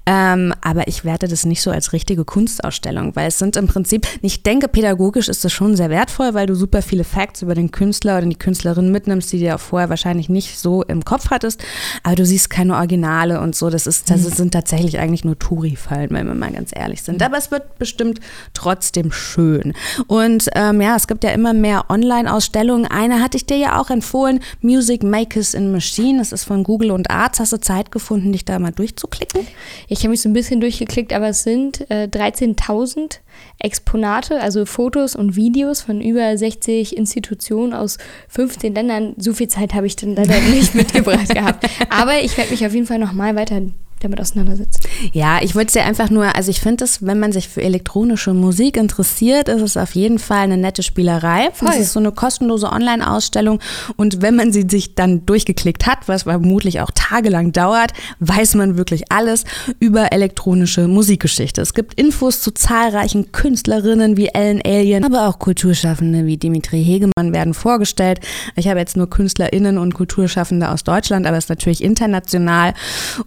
Ähm, 0.06 0.54
aber 0.62 0.88
ich 0.88 1.04
werte 1.04 1.28
das 1.28 1.46
nicht 1.46 1.62
so 1.62 1.72
als 1.72 1.94
richtige 1.94 2.26
Kunstausstellung, 2.26 3.16
weil 3.16 3.28
es 3.28 3.40
sind 3.40 3.56
im 3.58 3.68
Prinzip, 3.68 4.08
ich 4.22 4.44
denke, 4.44 4.68
pädagogisch 4.68 5.28
ist 5.28 5.44
das 5.44 5.52
schon 5.52 5.76
sehr 5.76 5.90
wertvoll, 5.90 6.34
weil 6.34 6.48
du 6.48 6.56
super 6.56 6.82
viele 6.82 7.04
Facts 7.04 7.42
über 7.42 7.56
den 7.56 7.72
Künstler 7.72 8.18
oder 8.18 8.26
die 8.26 8.36
Künstlerin 8.36 8.92
mitnimmst, 8.92 9.32
die 9.32 9.40
du 9.40 9.46
ja 9.46 9.58
vorher 9.58 9.90
wahrscheinlich 9.90 10.30
nicht 10.30 10.58
so 10.58 10.84
im 10.84 11.04
Kopf 11.04 11.30
hattest. 11.30 11.64
Aber 12.04 12.16
du 12.16 12.26
siehst 12.26 12.50
keine 12.50 12.76
Originale 12.76 13.42
und 13.42 13.56
so. 13.56 13.70
Das, 13.70 13.88
ist, 13.88 14.10
das 14.10 14.22
mhm. 14.22 14.30
sind 14.30 14.52
tatsächlich 14.52 15.00
eigentlich 15.00 15.26
nur 15.26 15.38
Touri-Fallen, 15.38 16.12
wenn 16.12 16.28
wir 16.28 16.36
mal 16.36 16.52
ganz 16.52 16.72
ehrlich 16.74 17.02
sind. 17.04 17.22
Aber 17.22 17.38
es 17.38 17.52
wird 17.52 17.78
bestimmt 17.78 18.20
trotzdem 18.54 19.12
schön. 19.12 19.74
Und 20.08 20.48
ähm, 20.56 20.82
ja, 20.82 20.96
es 20.96 21.08
gibt 21.08 21.24
ja 21.24 21.32
immer 21.32 21.54
mehr 21.54 21.86
Online-Ausstellungen. 21.90 22.86
Eine 22.86 23.22
hatte 23.22 23.38
ich 23.38 23.46
dir 23.46 23.58
ja 23.58 23.80
auch 23.80 23.90
empfohlen, 23.90 24.40
Music 24.62 25.04
Makers 25.04 25.54
in 25.54 25.72
Machine. 25.72 26.20
Das 26.20 26.32
ist 26.32 26.46
von 26.46 26.64
Google 26.64 26.92
und 26.92 27.12
Arts. 27.12 27.40
Hast 27.40 27.54
du 27.54 27.58
Zeit 27.60 27.87
gefunden, 27.92 28.32
dich 28.32 28.46
da 28.46 28.60
mal 28.60 28.72
durchzuklicken? 28.72 29.48
Ich 29.88 30.00
habe 30.00 30.10
mich 30.10 30.22
so 30.22 30.30
ein 30.30 30.34
bisschen 30.34 30.62
durchgeklickt, 30.62 31.14
aber 31.14 31.30
es 31.30 31.44
sind 31.44 31.90
äh, 31.90 32.08
13.000 32.12 33.20
Exponate, 33.60 34.42
also 34.42 34.66
Fotos 34.66 35.16
und 35.16 35.36
Videos 35.36 35.82
von 35.82 36.02
über 36.02 36.38
60 36.38 36.96
Institutionen 36.98 37.74
aus 37.74 37.98
15 38.30 38.76
Ländern. 38.76 39.14
So 39.18 39.34
viel 39.34 39.48
Zeit 39.48 39.74
habe 39.74 39.88
ich 39.88 39.96
dann 39.96 40.16
leider 40.16 40.40
nicht 40.40 40.76
mitgebracht 40.76 41.30
gehabt. 41.30 41.70
Aber 41.90 42.20
ich 42.22 42.38
werde 42.38 42.52
mich 42.52 42.66
auf 42.66 42.74
jeden 42.74 42.88
Fall 42.88 43.00
noch 43.00 43.14
mal 43.14 43.36
weiter 43.36 43.62
damit 44.00 44.22
auseinandersetzt. 44.22 44.88
Ja, 45.12 45.40
ich 45.42 45.56
wollte 45.56 45.70
es 45.70 45.74
ja 45.74 45.86
einfach 45.86 46.10
nur, 46.10 46.36
also 46.36 46.52
ich 46.52 46.62
finde 46.62 46.84
es, 46.84 47.06
wenn 47.06 47.20
man 47.20 47.32
sich 47.32 47.48
für 47.48 47.62
elektronische 47.62 48.34
Musik 48.34 48.78
interessiert, 48.78 49.50
ist 49.50 49.62
es 49.62 49.78
auf 49.78 49.96
jeden 49.96 50.20
Fall 50.20 50.40
eine 50.40 50.58
nette 50.58 50.84
Spielerei. 50.84 51.50
Voll. 51.54 51.70
Das 51.70 51.80
ist 51.80 51.94
so 51.94 52.00
eine 52.00 52.12
kostenlose 52.12 52.72
Online-Ausstellung 52.72 53.60
und 53.96 54.22
wenn 54.22 54.36
man 54.36 54.52
sie 54.52 54.66
sich 54.70 54.96
dann 54.96 55.26
durchgeklickt 55.26 55.88
hat, 55.88 56.08
was 56.08 56.24
vermutlich 56.24 56.82
auch 56.82 56.92
tagelang 56.94 57.52
dauert, 57.52 57.94
weiß 58.20 58.56
man 58.56 58.78
wirklich 58.78 59.12
alles 59.12 59.46
über 59.80 60.12
elektronische 60.12 60.88
Musikgeschichte. 60.88 61.62
Es 61.62 61.74
gibt 61.74 61.96
Infos 61.96 62.42
zu 62.42 62.52
zahlreichen 62.52 63.32
Künstlerinnen 63.32 64.18
wie 64.18 64.28
Ellen 64.28 64.62
Alien, 64.66 65.04
aber 65.06 65.28
auch 65.28 65.40
Kulturschaffende 65.40 66.26
wie 66.26 66.38
Dimitri 66.38 66.84
Hegemann 66.84 67.34
werden 67.34 67.54
vorgestellt. 67.54 68.20
Ich 68.56 68.68
habe 68.68 68.80
jetzt 68.80 68.98
nur 68.98 69.10
KünstlerInnen 69.10 69.78
und 69.78 69.94
Kulturschaffende 69.94 70.70
aus 70.70 70.84
Deutschland, 70.84 71.26
aber 71.26 71.38
es 71.38 71.46
ist 71.46 71.50
natürlich 71.50 71.84
international 71.84 72.74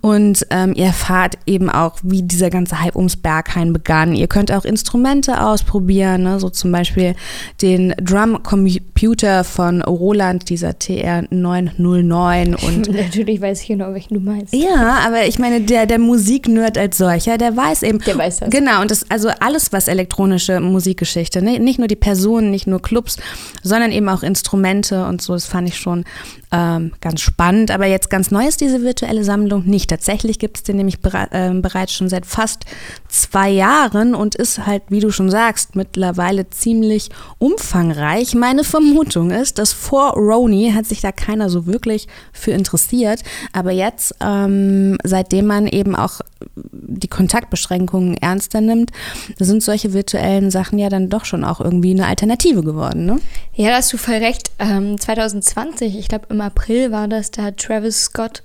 und 0.01 0.47
äh, 0.51 0.60
ähm, 0.61 0.75
ihr 0.75 0.87
erfahrt 0.87 1.39
eben 1.47 1.71
auch, 1.71 1.97
wie 2.03 2.23
dieser 2.23 2.51
ganze 2.51 2.81
Hype 2.81 2.97
ums 2.97 3.17
Berghain 3.17 3.73
begann. 3.73 4.15
Ihr 4.15 4.27
könnt 4.27 4.53
auch 4.53 4.65
Instrumente 4.65 5.43
ausprobieren, 5.45 6.23
ne? 6.25 6.41
so 6.41 6.51
zum 6.51 6.73
Beispiel 6.73 7.15
den 7.63 7.95
Drum 8.03 8.43
Computer 8.43 9.45
von 9.45 9.83
Roland, 9.83 10.49
dieser 10.49 10.71
TR909. 10.71 12.65
Und 12.67 12.93
Natürlich 12.93 13.41
weiß 13.41 13.63
ich 13.63 13.69
genau, 13.69 13.93
welchen 13.93 14.15
du 14.15 14.21
meinst. 14.21 14.55
Ja, 14.55 14.99
aber 15.07 15.27
ich 15.27 15.39
meine, 15.39 15.61
der, 15.61 15.87
der 15.87 15.99
Musiknerd 15.99 16.77
als 16.77 16.99
solcher, 16.99 17.39
der 17.39 17.57
weiß 17.57 17.83
eben. 17.83 17.99
Der 18.01 18.19
weiß 18.19 18.41
das. 18.41 18.51
Genau, 18.51 18.81
und 18.83 18.91
das, 18.91 19.11
also 19.11 19.31
alles, 19.41 19.73
was 19.73 19.89
elektronische 19.89 20.61
Musikgeschichte, 20.61 21.43
ne? 21.43 21.59
nicht 21.59 21.79
nur 21.79 21.89
die 21.89 21.97
Personen, 21.97 22.51
nicht 22.51 22.67
nur 22.67 22.83
Clubs, 22.83 23.17
sondern 23.63 23.93
eben 23.93 24.09
auch 24.09 24.23
Instrumente 24.23 25.05
und 25.07 25.23
so, 25.23 25.35
das 25.35 25.47
fand 25.47 25.69
ich 25.69 25.77
schon 25.77 26.05
ähm, 26.53 26.93
ganz 27.01 27.21
spannend. 27.21 27.71
Aber 27.71 27.87
jetzt 27.87 28.11
ganz 28.11 28.31
neu 28.31 28.47
ist 28.47 28.61
diese 28.61 28.83
virtuelle 28.83 29.25
Sammlung 29.25 29.65
nicht. 29.67 29.91
Tatsächlich 29.91 30.39
gibt 30.39 30.50
es 30.57 30.63
den 30.63 30.77
nämlich 30.77 31.01
bere 31.01 31.29
äh, 31.31 31.51
bereits 31.51 31.93
schon 31.93 32.09
seit 32.09 32.27
fast 32.27 32.65
zwei 33.09 33.51
Jahren 33.51 34.15
und 34.15 34.35
ist 34.35 34.67
halt, 34.67 34.83
wie 34.89 35.01
du 35.01 35.11
schon 35.11 35.31
sagst, 35.31 35.77
mittlerweile 35.77 36.49
ziemlich 36.51 37.11
umfangreich. 37.39 38.35
Meine 38.35 38.65
Vermutung 38.65 39.31
ist, 39.31 39.59
dass 39.59 39.73
vor 39.73 40.13
Roni 40.15 40.73
hat 40.75 40.87
sich 40.87 41.01
da 41.01 41.13
keiner 41.13 41.51
so 41.51 41.67
wirklich 41.67 42.09
für 42.33 42.53
interessiert. 42.53 43.23
Aber 43.53 43.73
jetzt, 43.73 44.15
ähm, 44.21 44.99
seitdem 45.05 45.47
man 45.47 45.67
eben 45.67 45.97
auch 45.97 46.21
die 46.63 47.09
Kontaktbeschränkungen 47.09 48.17
ernster 48.17 48.61
nimmt, 48.61 48.91
sind 49.39 49.63
solche 49.63 49.93
virtuellen 49.93 50.51
Sachen 50.51 50.79
ja 50.79 50.89
dann 50.89 51.09
doch 51.09 51.25
schon 51.25 51.45
auch 51.45 51.61
irgendwie 51.61 51.91
eine 51.91 52.07
Alternative 52.07 52.63
geworden. 52.63 53.07
Ne? 53.07 53.19
Ja, 53.61 53.69
da 53.69 53.77
hast 53.77 53.93
du 53.93 53.99
voll 53.99 54.15
recht. 54.15 54.53
Ähm, 54.59 54.99
2020, 54.99 55.99
ich 55.99 56.09
glaube 56.09 56.29
im 56.31 56.41
April 56.41 56.93
war 56.93 57.09
das, 57.09 57.31
da 57.31 57.43
hat 57.43 57.59
Travis 57.59 58.05
Scott 58.05 58.43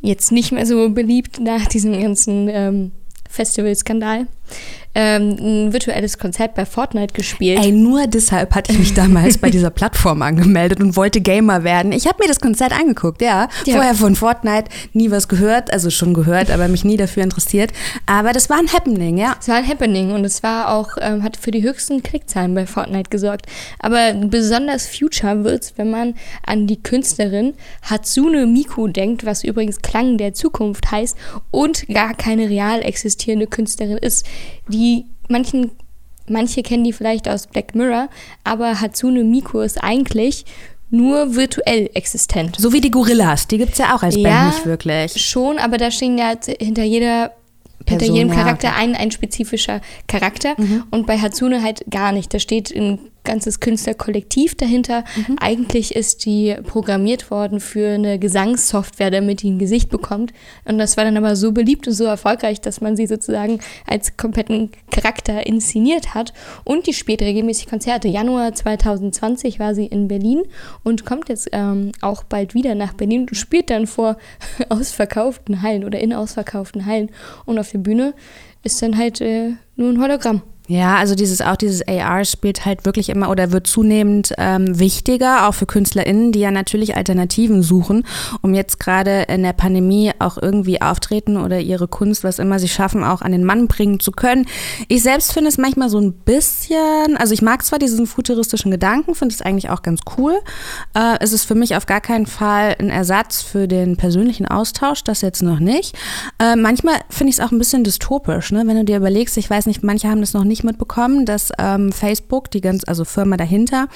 jetzt 0.00 0.32
nicht 0.32 0.50
mehr 0.50 0.66
so 0.66 0.90
beliebt 0.90 1.38
nach 1.38 1.66
diesem 1.66 1.92
ganzen 1.92 2.48
ähm, 2.48 2.90
Festivalskandal 3.30 4.26
ähm, 5.00 5.36
ein 5.38 5.72
virtuelles 5.72 6.18
Konzert 6.18 6.56
bei 6.56 6.66
Fortnite 6.66 7.14
gespielt. 7.14 7.60
Ey, 7.62 7.70
nur 7.70 8.08
deshalb 8.08 8.52
hatte 8.56 8.72
ich 8.72 8.80
mich 8.80 8.94
damals 8.94 9.38
bei 9.38 9.48
dieser 9.48 9.70
Plattform 9.70 10.22
angemeldet 10.22 10.80
und 10.80 10.96
wollte 10.96 11.20
Gamer 11.20 11.62
werden. 11.62 11.92
Ich 11.92 12.08
habe 12.08 12.16
mir 12.20 12.26
das 12.26 12.40
Konzert 12.40 12.72
angeguckt, 12.72 13.22
ja. 13.22 13.48
ja. 13.64 13.74
Vorher 13.76 13.94
von 13.94 14.16
Fortnite 14.16 14.64
nie 14.94 15.12
was 15.12 15.28
gehört, 15.28 15.72
also 15.72 15.90
schon 15.90 16.14
gehört, 16.14 16.50
aber 16.50 16.66
mich 16.66 16.84
nie 16.84 16.96
dafür 16.96 17.22
interessiert. 17.22 17.70
Aber 18.06 18.32
das 18.32 18.50
war 18.50 18.58
ein 18.58 18.72
Happening, 18.72 19.18
ja. 19.18 19.36
Es 19.40 19.46
war 19.46 19.54
ein 19.54 19.68
Happening 19.68 20.10
und 20.10 20.24
es 20.24 20.42
war 20.42 20.74
auch, 20.74 20.88
ähm, 21.00 21.22
hat 21.22 21.36
für 21.36 21.52
die 21.52 21.62
höchsten 21.62 22.02
Klickzahlen 22.02 22.52
bei 22.56 22.66
Fortnite 22.66 23.08
gesorgt. 23.08 23.46
Aber 23.78 24.12
besonders 24.14 24.88
Future 24.88 25.44
wird 25.44 25.62
es, 25.62 25.74
wenn 25.76 25.92
man 25.92 26.14
an 26.44 26.66
die 26.66 26.82
Künstlerin 26.82 27.54
Hatsune 27.82 28.46
Miku 28.46 28.88
denkt, 28.88 29.24
was 29.24 29.44
übrigens 29.44 29.80
Klang 29.80 30.18
der 30.18 30.34
Zukunft 30.34 30.90
heißt 30.90 31.16
und 31.52 31.86
gar 31.86 32.14
keine 32.14 32.48
real 32.48 32.82
existierende 32.82 33.46
Künstlerin 33.46 33.98
ist. 33.98 34.26
Die 34.66 34.87
die 34.88 35.04
manchen, 35.28 35.70
manche 36.28 36.62
kennen 36.62 36.84
die 36.84 36.92
vielleicht 36.92 37.28
aus 37.28 37.46
Black 37.46 37.74
Mirror, 37.74 38.08
aber 38.44 38.80
Hatsune 38.80 39.24
Miku 39.24 39.60
ist 39.60 39.82
eigentlich 39.82 40.44
nur 40.90 41.34
virtuell 41.34 41.90
existent. 41.94 42.56
So 42.58 42.72
wie 42.72 42.80
die 42.80 42.90
Gorillas, 42.90 43.46
die 43.46 43.58
gibt 43.58 43.72
es 43.72 43.78
ja 43.78 43.94
auch 43.94 44.02
als 44.02 44.16
ja, 44.16 44.22
Band 44.22 44.54
nicht 44.54 44.66
wirklich. 44.66 45.12
Schon, 45.20 45.58
aber 45.58 45.76
da 45.76 45.90
stehen 45.90 46.16
ja 46.16 46.32
hinter 46.58 46.84
jeder 46.84 47.32
Person, 47.84 48.00
hinter 48.00 48.14
jedem 48.14 48.30
Charakter 48.30 48.68
ja, 48.68 48.74
okay. 48.74 48.82
ein, 48.84 48.96
ein 48.96 49.10
spezifischer 49.10 49.80
Charakter 50.06 50.54
mhm. 50.56 50.84
und 50.90 51.06
bei 51.06 51.18
Hatsune 51.18 51.62
halt 51.62 51.84
gar 51.90 52.12
nicht. 52.12 52.32
Da 52.32 52.38
steht 52.38 52.70
in 52.70 52.98
ganzes 53.28 53.60
Künstlerkollektiv 53.60 54.54
dahinter. 54.54 55.04
Mhm. 55.14 55.36
Eigentlich 55.38 55.94
ist 55.94 56.24
die 56.24 56.56
programmiert 56.66 57.30
worden 57.30 57.60
für 57.60 57.90
eine 57.90 58.18
Gesangssoftware, 58.18 59.10
damit 59.10 59.42
die 59.42 59.50
ein 59.50 59.58
Gesicht 59.58 59.90
bekommt. 59.90 60.32
Und 60.64 60.78
das 60.78 60.96
war 60.96 61.04
dann 61.04 61.18
aber 61.18 61.36
so 61.36 61.52
beliebt 61.52 61.86
und 61.86 61.92
so 61.92 62.04
erfolgreich, 62.04 62.62
dass 62.62 62.80
man 62.80 62.96
sie 62.96 63.06
sozusagen 63.06 63.60
als 63.86 64.16
kompletten 64.16 64.70
Charakter 64.90 65.46
inszeniert 65.46 66.14
hat. 66.14 66.32
Und 66.64 66.86
die 66.86 66.94
spielt 66.94 67.20
regelmäßig 67.20 67.66
Konzerte. 67.66 68.08
Januar 68.08 68.54
2020 68.54 69.60
war 69.60 69.74
sie 69.74 69.84
in 69.84 70.08
Berlin 70.08 70.44
und 70.82 71.04
kommt 71.04 71.28
jetzt 71.28 71.50
ähm, 71.52 71.92
auch 72.00 72.24
bald 72.24 72.54
wieder 72.54 72.74
nach 72.74 72.94
Berlin 72.94 73.26
und 73.28 73.34
spielt 73.34 73.68
dann 73.68 73.86
vor 73.86 74.16
ausverkauften 74.70 75.60
Hallen 75.60 75.84
oder 75.84 76.00
in 76.00 76.14
ausverkauften 76.14 76.86
Hallen. 76.86 77.10
Und 77.44 77.58
auf 77.58 77.72
der 77.72 77.78
Bühne 77.78 78.14
ist 78.62 78.80
dann 78.80 78.96
halt 78.96 79.20
äh, 79.20 79.52
nur 79.76 79.90
ein 79.90 80.00
Hologramm. 80.00 80.40
Ja, 80.70 80.96
also 80.96 81.14
dieses 81.14 81.40
auch 81.40 81.56
dieses 81.56 81.80
AR 81.88 82.26
spielt 82.26 82.66
halt 82.66 82.84
wirklich 82.84 83.08
immer 83.08 83.30
oder 83.30 83.52
wird 83.52 83.66
zunehmend 83.66 84.34
ähm, 84.36 84.78
wichtiger, 84.78 85.48
auch 85.48 85.54
für 85.54 85.64
KünstlerInnen, 85.64 86.30
die 86.30 86.40
ja 86.40 86.50
natürlich 86.50 86.94
Alternativen 86.94 87.62
suchen, 87.62 88.04
um 88.42 88.52
jetzt 88.52 88.78
gerade 88.78 89.22
in 89.28 89.42
der 89.42 89.54
Pandemie 89.54 90.12
auch 90.18 90.36
irgendwie 90.36 90.82
auftreten 90.82 91.38
oder 91.38 91.58
ihre 91.58 91.88
Kunst, 91.88 92.22
was 92.22 92.38
immer 92.38 92.58
sie 92.58 92.68
schaffen, 92.68 93.02
auch 93.02 93.22
an 93.22 93.32
den 93.32 93.44
Mann 93.44 93.66
bringen 93.66 93.98
zu 93.98 94.12
können. 94.12 94.44
Ich 94.88 95.02
selbst 95.02 95.32
finde 95.32 95.48
es 95.48 95.56
manchmal 95.56 95.88
so 95.88 95.98
ein 95.98 96.12
bisschen, 96.12 97.16
also 97.16 97.32
ich 97.32 97.40
mag 97.40 97.64
zwar 97.64 97.78
diesen 97.78 98.06
futuristischen 98.06 98.70
Gedanken, 98.70 99.14
finde 99.14 99.34
es 99.34 99.40
eigentlich 99.40 99.70
auch 99.70 99.80
ganz 99.80 100.00
cool. 100.18 100.38
Äh, 100.92 101.16
es 101.20 101.32
ist 101.32 101.46
für 101.46 101.54
mich 101.54 101.76
auf 101.76 101.86
gar 101.86 102.02
keinen 102.02 102.26
Fall 102.26 102.76
ein 102.78 102.90
Ersatz 102.90 103.40
für 103.40 103.68
den 103.68 103.96
persönlichen 103.96 104.46
Austausch, 104.46 105.02
das 105.02 105.22
jetzt 105.22 105.42
noch 105.42 105.60
nicht. 105.60 105.96
Äh, 106.38 106.56
manchmal 106.56 106.96
finde 107.08 107.30
ich 107.30 107.38
es 107.38 107.40
auch 107.40 107.52
ein 107.52 107.58
bisschen 107.58 107.84
dystopisch, 107.84 108.52
ne? 108.52 108.64
wenn 108.66 108.76
du 108.76 108.84
dir 108.84 108.98
überlegst, 108.98 109.38
ich 109.38 109.48
weiß 109.48 109.64
nicht, 109.64 109.82
manche 109.82 110.10
haben 110.10 110.20
das 110.20 110.34
noch 110.34 110.44
nicht 110.44 110.57
nicht 110.58 110.64
mitbekommen, 110.64 111.24
dass 111.24 111.52
ähm, 111.58 111.92
Facebook, 111.92 112.50
die 112.50 112.60
ganz, 112.60 112.82
also 112.86 113.04
Firma 113.04 113.36
dahinter, 113.36 113.88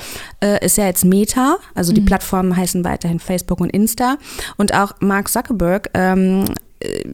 äh, 0.43 0.65
ist 0.65 0.77
ja 0.77 0.87
jetzt 0.87 1.05
Meta, 1.05 1.59
also 1.75 1.93
die 1.93 2.01
mhm. 2.01 2.07
Plattformen 2.07 2.57
heißen 2.57 2.85
weiterhin 2.85 3.19
Facebook 3.19 3.61
und 3.61 3.71
Insta. 3.71 4.17
Und 4.57 4.75
auch 4.75 4.95
Mark 5.01 5.29
Zuckerberg 5.29 5.91
ähm, 5.95 6.45
äh, 6.81 7.05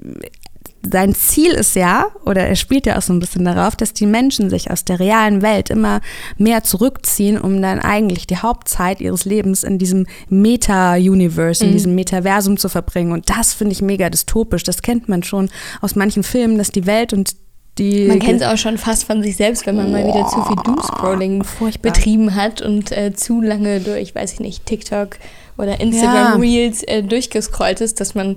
sein 0.90 1.14
Ziel 1.14 1.52
ist 1.52 1.74
ja, 1.74 2.06
oder 2.24 2.46
er 2.46 2.54
spielt 2.54 2.86
ja 2.86 2.96
auch 2.96 3.02
so 3.02 3.12
ein 3.12 3.18
bisschen 3.18 3.44
darauf, 3.44 3.74
dass 3.74 3.92
die 3.92 4.06
Menschen 4.06 4.48
sich 4.48 4.70
aus 4.70 4.84
der 4.84 5.00
realen 5.00 5.42
Welt 5.42 5.70
immer 5.70 6.00
mehr 6.36 6.62
zurückziehen, 6.62 7.36
um 7.36 7.60
dann 7.60 7.80
eigentlich 7.80 8.26
die 8.28 8.36
Hauptzeit 8.36 9.00
ihres 9.00 9.24
Lebens 9.24 9.64
in 9.64 9.78
diesem 9.78 10.06
Meta-Universe, 10.28 11.64
in 11.64 11.70
mhm. 11.70 11.74
diesem 11.74 11.94
Metaversum 11.96 12.58
zu 12.58 12.68
verbringen. 12.68 13.12
Und 13.12 13.28
das 13.28 13.54
finde 13.54 13.72
ich 13.72 13.82
mega 13.82 14.08
dystopisch. 14.08 14.62
Das 14.62 14.80
kennt 14.80 15.08
man 15.08 15.24
schon 15.24 15.50
aus 15.80 15.96
manchen 15.96 16.22
Filmen, 16.22 16.58
dass 16.58 16.70
die 16.70 16.86
Welt 16.86 17.12
und 17.12 17.34
die. 17.78 18.06
Man 18.06 18.18
kennt 18.18 18.40
es 18.40 18.46
auch 18.46 18.56
schon 18.56 18.78
fast 18.78 19.04
von 19.04 19.22
sich 19.22 19.36
selbst, 19.36 19.66
wenn 19.66 19.76
man 19.76 19.92
mal 19.92 20.06
wieder 20.06 20.26
zu 20.28 20.42
viel 20.42 20.56
Doomscrolling 20.64 21.44
betrieben 21.82 22.34
hat 22.34 22.62
und 22.62 22.92
äh, 22.92 23.12
zu 23.14 23.40
lange 23.40 23.80
durch, 23.80 24.14
weiß 24.14 24.34
ich 24.34 24.40
nicht, 24.40 24.66
TikTok 24.66 25.16
oder 25.56 25.80
Instagram 25.80 26.34
ja. 26.34 26.34
Reels 26.36 26.82
äh, 26.84 27.02
durchgescrollt 27.02 27.80
ist, 27.80 28.00
dass 28.00 28.14
man 28.14 28.36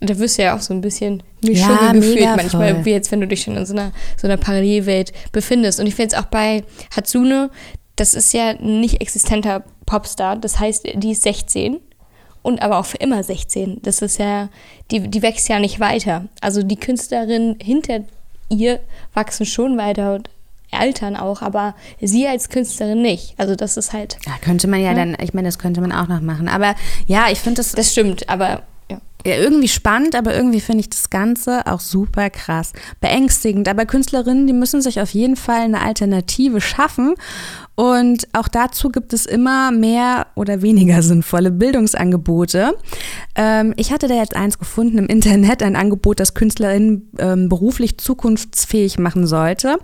da 0.00 0.18
wirst 0.18 0.38
du 0.38 0.42
ja 0.42 0.56
auch 0.56 0.60
so 0.60 0.74
ein 0.74 0.80
bisschen 0.80 1.22
ja, 1.40 1.92
gefühlt 1.92 2.36
manchmal, 2.36 2.74
voll. 2.74 2.84
wie 2.84 2.90
jetzt, 2.90 3.10
wenn 3.10 3.20
du 3.20 3.26
dich 3.26 3.42
schon 3.42 3.56
in 3.56 3.64
so 3.64 3.72
einer, 3.72 3.92
so 4.16 4.26
einer 4.26 4.36
Parallelwelt 4.36 5.12
befindest. 5.32 5.80
Und 5.80 5.86
ich 5.86 5.94
finde 5.94 6.14
es 6.14 6.22
auch 6.22 6.26
bei 6.26 6.64
Hatsune, 6.94 7.50
das 7.96 8.14
ist 8.14 8.32
ja 8.34 8.50
ein 8.50 8.80
nicht 8.80 9.00
existenter 9.00 9.64
Popstar, 9.86 10.36
das 10.36 10.58
heißt, 10.58 10.86
die 10.94 11.12
ist 11.12 11.22
16 11.22 11.80
und 12.42 12.60
aber 12.60 12.78
auch 12.78 12.86
für 12.86 12.98
immer 12.98 13.22
16. 13.22 13.80
Das 13.82 14.02
ist 14.02 14.18
ja, 14.18 14.48
die, 14.90 15.08
die 15.08 15.22
wächst 15.22 15.48
ja 15.48 15.58
nicht 15.58 15.80
weiter. 15.80 16.26
Also 16.40 16.62
die 16.62 16.76
Künstlerin 16.76 17.56
hinter 17.60 18.00
ihr 18.48 18.80
wachsen 19.14 19.46
schon 19.46 19.76
weiter 19.76 20.14
und 20.14 20.30
altern 20.74 21.16
auch, 21.16 21.42
aber 21.42 21.74
sie 22.00 22.26
als 22.26 22.48
Künstlerin 22.48 23.02
nicht. 23.02 23.34
Also 23.38 23.54
das 23.54 23.76
ist 23.76 23.92
halt. 23.92 24.18
Ja, 24.26 24.32
könnte 24.40 24.66
man 24.66 24.80
ja, 24.80 24.88
ja. 24.88 24.94
dann, 24.94 25.16
ich 25.20 25.34
meine, 25.34 25.48
das 25.48 25.58
könnte 25.58 25.80
man 25.80 25.92
auch 25.92 26.08
noch 26.08 26.20
machen. 26.20 26.48
Aber 26.48 26.74
ja, 27.06 27.26
ich 27.30 27.40
finde 27.40 27.58
das. 27.58 27.72
Das 27.72 27.92
stimmt, 27.92 28.28
aber 28.28 28.62
ja. 28.90 29.00
ja. 29.24 29.36
irgendwie 29.36 29.68
spannend, 29.68 30.14
aber 30.14 30.34
irgendwie 30.34 30.60
finde 30.60 30.80
ich 30.80 30.90
das 30.90 31.10
Ganze 31.10 31.66
auch 31.66 31.80
super 31.80 32.30
krass. 32.30 32.72
Beängstigend. 33.00 33.68
Aber 33.68 33.86
Künstlerinnen, 33.86 34.46
die 34.46 34.52
müssen 34.52 34.82
sich 34.82 35.00
auf 35.00 35.10
jeden 35.10 35.36
Fall 35.36 35.62
eine 35.62 35.80
Alternative 35.80 36.60
schaffen. 36.60 37.14
Und 37.76 38.28
auch 38.32 38.46
dazu 38.46 38.88
gibt 38.88 39.12
es 39.12 39.26
immer 39.26 39.72
mehr 39.72 40.28
oder 40.36 40.62
weniger 40.62 41.02
sinnvolle 41.02 41.50
Bildungsangebote. 41.50 42.76
Ähm, 43.34 43.74
ich 43.76 43.92
hatte 43.92 44.06
da 44.06 44.14
jetzt 44.14 44.36
eins 44.36 44.58
gefunden 44.58 44.98
im 44.98 45.06
Internet, 45.06 45.62
ein 45.62 45.74
Angebot, 45.74 46.20
das 46.20 46.34
KünstlerInnen 46.34 47.10
ähm, 47.18 47.48
beruflich 47.48 47.98
zukunftsfähig 47.98 48.98
machen 48.98 49.26
sollte. 49.26 49.78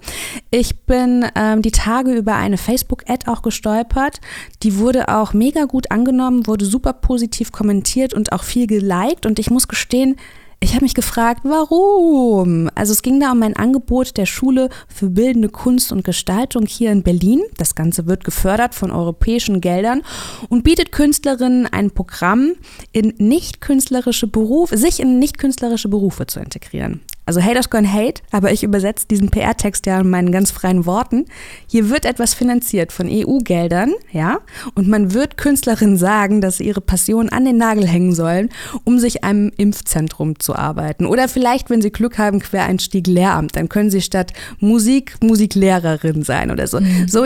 Ich 0.50 0.80
bin 0.80 1.26
ähm, 1.34 1.62
die 1.62 1.72
Tage 1.72 2.12
über 2.12 2.36
eine 2.36 2.58
Facebook-Ad 2.58 3.28
auch 3.28 3.42
gestolpert. 3.42 4.20
Die 4.62 4.78
wurde 4.78 5.08
auch 5.08 5.32
mega 5.32 5.64
gut 5.64 5.90
angenommen, 5.90 6.46
wurde 6.46 6.66
super 6.66 6.92
positiv 6.92 7.50
kommentiert 7.50 8.14
und 8.14 8.32
auch 8.32 8.44
viel 8.44 8.68
geliked. 8.68 9.26
Und 9.26 9.40
ich 9.40 9.50
muss 9.50 9.66
gestehen, 9.66 10.16
Ich 10.62 10.74
habe 10.74 10.84
mich 10.84 10.92
gefragt, 10.94 11.40
warum? 11.44 12.68
Also 12.74 12.92
es 12.92 13.00
ging 13.00 13.18
da 13.18 13.32
um 13.32 13.42
ein 13.42 13.56
Angebot 13.56 14.18
der 14.18 14.26
Schule 14.26 14.68
für 14.94 15.08
bildende 15.08 15.48
Kunst 15.48 15.90
und 15.90 16.04
Gestaltung 16.04 16.66
hier 16.66 16.92
in 16.92 17.02
Berlin. 17.02 17.40
Das 17.56 17.74
Ganze 17.74 18.06
wird 18.06 18.24
gefördert 18.24 18.74
von 18.74 18.90
europäischen 18.90 19.62
Geldern 19.62 20.02
und 20.50 20.62
bietet 20.62 20.92
Künstlerinnen 20.92 21.66
ein 21.66 21.90
Programm, 21.92 22.56
in 22.92 23.14
nicht 23.16 23.62
künstlerische 23.62 24.26
Berufe, 24.26 24.76
sich 24.76 25.00
in 25.00 25.18
nicht 25.18 25.38
künstlerische 25.38 25.88
Berufe 25.88 26.26
zu 26.26 26.40
integrieren. 26.40 27.00
Also 27.30 27.42
Haters 27.42 27.70
gonna 27.70 27.88
hate, 27.88 28.22
aber 28.32 28.50
ich 28.50 28.64
übersetze 28.64 29.06
diesen 29.06 29.30
PR-Text 29.30 29.86
ja 29.86 30.00
in 30.00 30.10
meinen 30.10 30.32
ganz 30.32 30.50
freien 30.50 30.84
Worten. 30.84 31.26
Hier 31.68 31.88
wird 31.88 32.04
etwas 32.04 32.34
finanziert 32.34 32.90
von 32.90 33.08
EU-Geldern, 33.08 33.92
ja, 34.10 34.40
und 34.74 34.88
man 34.88 35.14
wird 35.14 35.36
Künstlerinnen 35.36 35.96
sagen, 35.96 36.40
dass 36.40 36.56
sie 36.56 36.64
ihre 36.64 36.80
Passion 36.80 37.28
an 37.28 37.44
den 37.44 37.56
Nagel 37.56 37.86
hängen 37.86 38.16
sollen, 38.16 38.48
um 38.82 38.98
sich 38.98 39.22
einem 39.22 39.52
Impfzentrum 39.56 40.40
zu 40.40 40.56
arbeiten. 40.56 41.06
Oder 41.06 41.28
vielleicht, 41.28 41.70
wenn 41.70 41.80
sie 41.80 41.92
Glück 41.92 42.18
haben, 42.18 42.40
Quereinstieg 42.40 43.06
Lehramt, 43.06 43.54
dann 43.54 43.68
können 43.68 43.90
sie 43.90 44.00
statt 44.00 44.32
Musik 44.58 45.14
Musiklehrerin 45.22 46.24
sein 46.24 46.50
oder 46.50 46.66
so. 46.66 46.80
Mhm. 46.80 47.06
So 47.06 47.24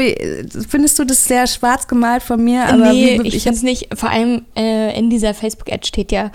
findest 0.69 0.99
du 0.99 1.05
das 1.05 1.25
sehr 1.25 1.47
schwarz 1.47 1.89
gemalt 1.89 2.23
von 2.23 2.45
mir? 2.45 2.67
Aber 2.67 2.93
nee, 2.93 3.21
wie, 3.23 3.29
ich, 3.29 3.37
ich 3.37 3.43
finde 3.45 3.57
es 3.57 3.63
nicht. 3.63 3.89
Vor 3.95 4.11
allem 4.11 4.43
äh, 4.55 4.99
in 4.99 5.09
dieser 5.09 5.33
Facebook-Ad 5.33 5.87
steht 5.87 6.13
ja 6.13 6.31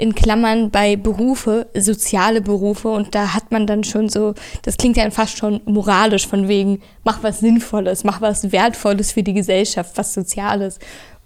in 0.00 0.14
Klammern 0.14 0.70
bei 0.70 0.96
Berufe, 0.96 1.66
soziale 1.76 2.40
Berufe 2.40 2.88
und 2.88 3.14
da 3.14 3.34
hat 3.34 3.52
man 3.52 3.66
dann 3.66 3.84
schon 3.84 4.08
so, 4.08 4.34
das 4.62 4.78
klingt 4.78 4.96
ja 4.96 5.08
fast 5.10 5.36
schon 5.36 5.60
moralisch 5.66 6.26
von 6.26 6.48
wegen, 6.48 6.80
mach 7.04 7.22
was 7.22 7.40
Sinnvolles, 7.40 8.02
mach 8.02 8.20
was 8.22 8.50
Wertvolles 8.50 9.12
für 9.12 9.22
die 9.22 9.34
Gesellschaft, 9.34 9.92
was 9.96 10.14
Soziales. 10.14 10.78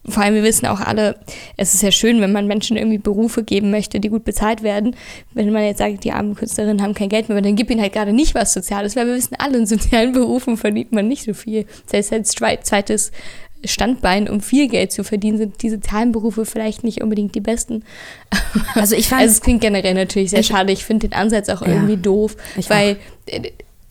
Vor 0.06 0.22
allem, 0.22 0.34
wir 0.34 0.42
wissen 0.42 0.66
auch 0.66 0.80
alle, 0.80 1.16
es 1.56 1.72
ist 1.72 1.82
ja 1.82 1.90
schön, 1.90 2.20
wenn 2.20 2.32
man 2.32 2.46
Menschen 2.46 2.76
irgendwie 2.76 2.98
Berufe 2.98 3.42
geben 3.42 3.70
möchte, 3.70 4.00
die 4.00 4.10
gut 4.10 4.24
bezahlt 4.24 4.62
werden. 4.62 4.96
Wenn 5.32 5.50
man 5.50 5.64
jetzt 5.64 5.78
sagt, 5.78 6.04
die 6.04 6.12
armen 6.12 6.34
Künstlerinnen 6.34 6.82
haben 6.82 6.92
kein 6.92 7.08
Geld 7.08 7.30
mehr, 7.30 7.40
dann 7.40 7.56
gib 7.56 7.70
ihnen 7.70 7.80
halt 7.80 7.94
gerade 7.94 8.12
nicht 8.12 8.34
was 8.34 8.52
Soziales, 8.52 8.96
weil 8.96 9.06
wir 9.06 9.14
wissen 9.14 9.36
alle, 9.38 9.56
in 9.56 9.66
sozialen 9.66 10.12
Berufen 10.12 10.58
verdient 10.58 10.92
man 10.92 11.08
nicht 11.08 11.24
so 11.24 11.32
viel. 11.32 11.64
Das 11.86 11.94
heißt, 11.94 12.12
als 12.12 12.32
zweites 12.32 13.12
Standbein, 13.66 14.28
um 14.28 14.40
viel 14.40 14.68
Geld 14.68 14.92
zu 14.92 15.04
verdienen, 15.04 15.38
sind 15.38 15.62
diese 15.62 15.80
Zahlenberufe 15.80 16.44
vielleicht 16.44 16.84
nicht 16.84 17.02
unbedingt 17.02 17.34
die 17.34 17.40
besten. 17.40 17.84
Also 18.74 18.96
ich 18.96 19.08
fand 19.08 19.22
also 19.22 19.32
es 19.32 19.40
klingt 19.40 19.60
generell 19.60 19.94
natürlich 19.94 20.30
sehr 20.30 20.40
ich, 20.40 20.46
schade. 20.46 20.72
Ich 20.72 20.84
finde 20.84 21.08
den 21.08 21.16
Ansatz 21.16 21.48
auch 21.48 21.62
ja, 21.62 21.68
irgendwie 21.68 21.96
doof, 21.96 22.36
weil 22.68 22.96
auch 23.26 23.42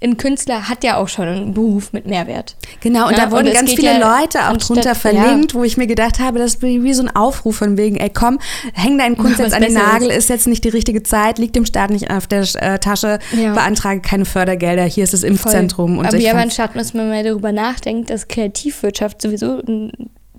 ein 0.03 0.17
Künstler 0.17 0.67
hat 0.69 0.83
ja 0.83 0.97
auch 0.97 1.07
schon 1.07 1.27
einen 1.27 1.53
Beruf 1.53 1.93
mit 1.93 2.05
Mehrwert. 2.05 2.55
Genau, 2.81 3.07
und 3.07 3.17
ja, 3.17 3.25
da 3.25 3.31
wurden 3.31 3.47
und 3.47 3.53
ganz 3.53 3.71
viele 3.73 3.99
ja 3.99 4.19
Leute 4.19 4.49
auch 4.49 4.57
drunter 4.57 4.95
verlinkt, 4.95 5.53
ja. 5.53 5.59
wo 5.59 5.63
ich 5.63 5.77
mir 5.77 5.87
gedacht 5.87 6.19
habe, 6.19 6.39
das 6.39 6.55
ist 6.55 6.61
wie 6.61 6.93
so 6.93 7.03
ein 7.03 7.15
Aufruf 7.15 7.57
von 7.57 7.77
wegen, 7.77 7.95
ey 7.95 8.09
komm, 8.09 8.39
häng 8.73 8.97
deinen 8.97 9.17
Kunst 9.17 9.39
jetzt 9.39 9.53
an 9.53 9.61
den 9.61 9.73
Nagel, 9.73 10.09
ist. 10.09 10.17
ist 10.17 10.29
jetzt 10.29 10.47
nicht 10.47 10.63
die 10.63 10.69
richtige 10.69 11.03
Zeit, 11.03 11.39
liegt 11.39 11.55
dem 11.55 11.65
Staat 11.65 11.89
nicht 11.89 12.11
auf 12.11 12.27
der 12.27 12.41
äh, 12.55 12.79
Tasche, 12.79 13.19
beantrage 13.31 14.01
keine 14.01 14.25
Fördergelder, 14.25 14.83
hier 14.83 15.03
ist 15.03 15.13
das 15.13 15.23
Impfzentrum. 15.23 15.97
Und 15.97 16.05
Aber 16.05 16.17
ja, 16.17 16.33
anstatt 16.33 16.75
dass 16.75 16.93
man 16.93 17.07
mal 17.07 17.23
darüber 17.23 17.51
nachdenkt, 17.51 18.09
dass 18.09 18.27
Kreativwirtschaft 18.27 19.21
sowieso 19.21 19.61
ein 19.65 19.91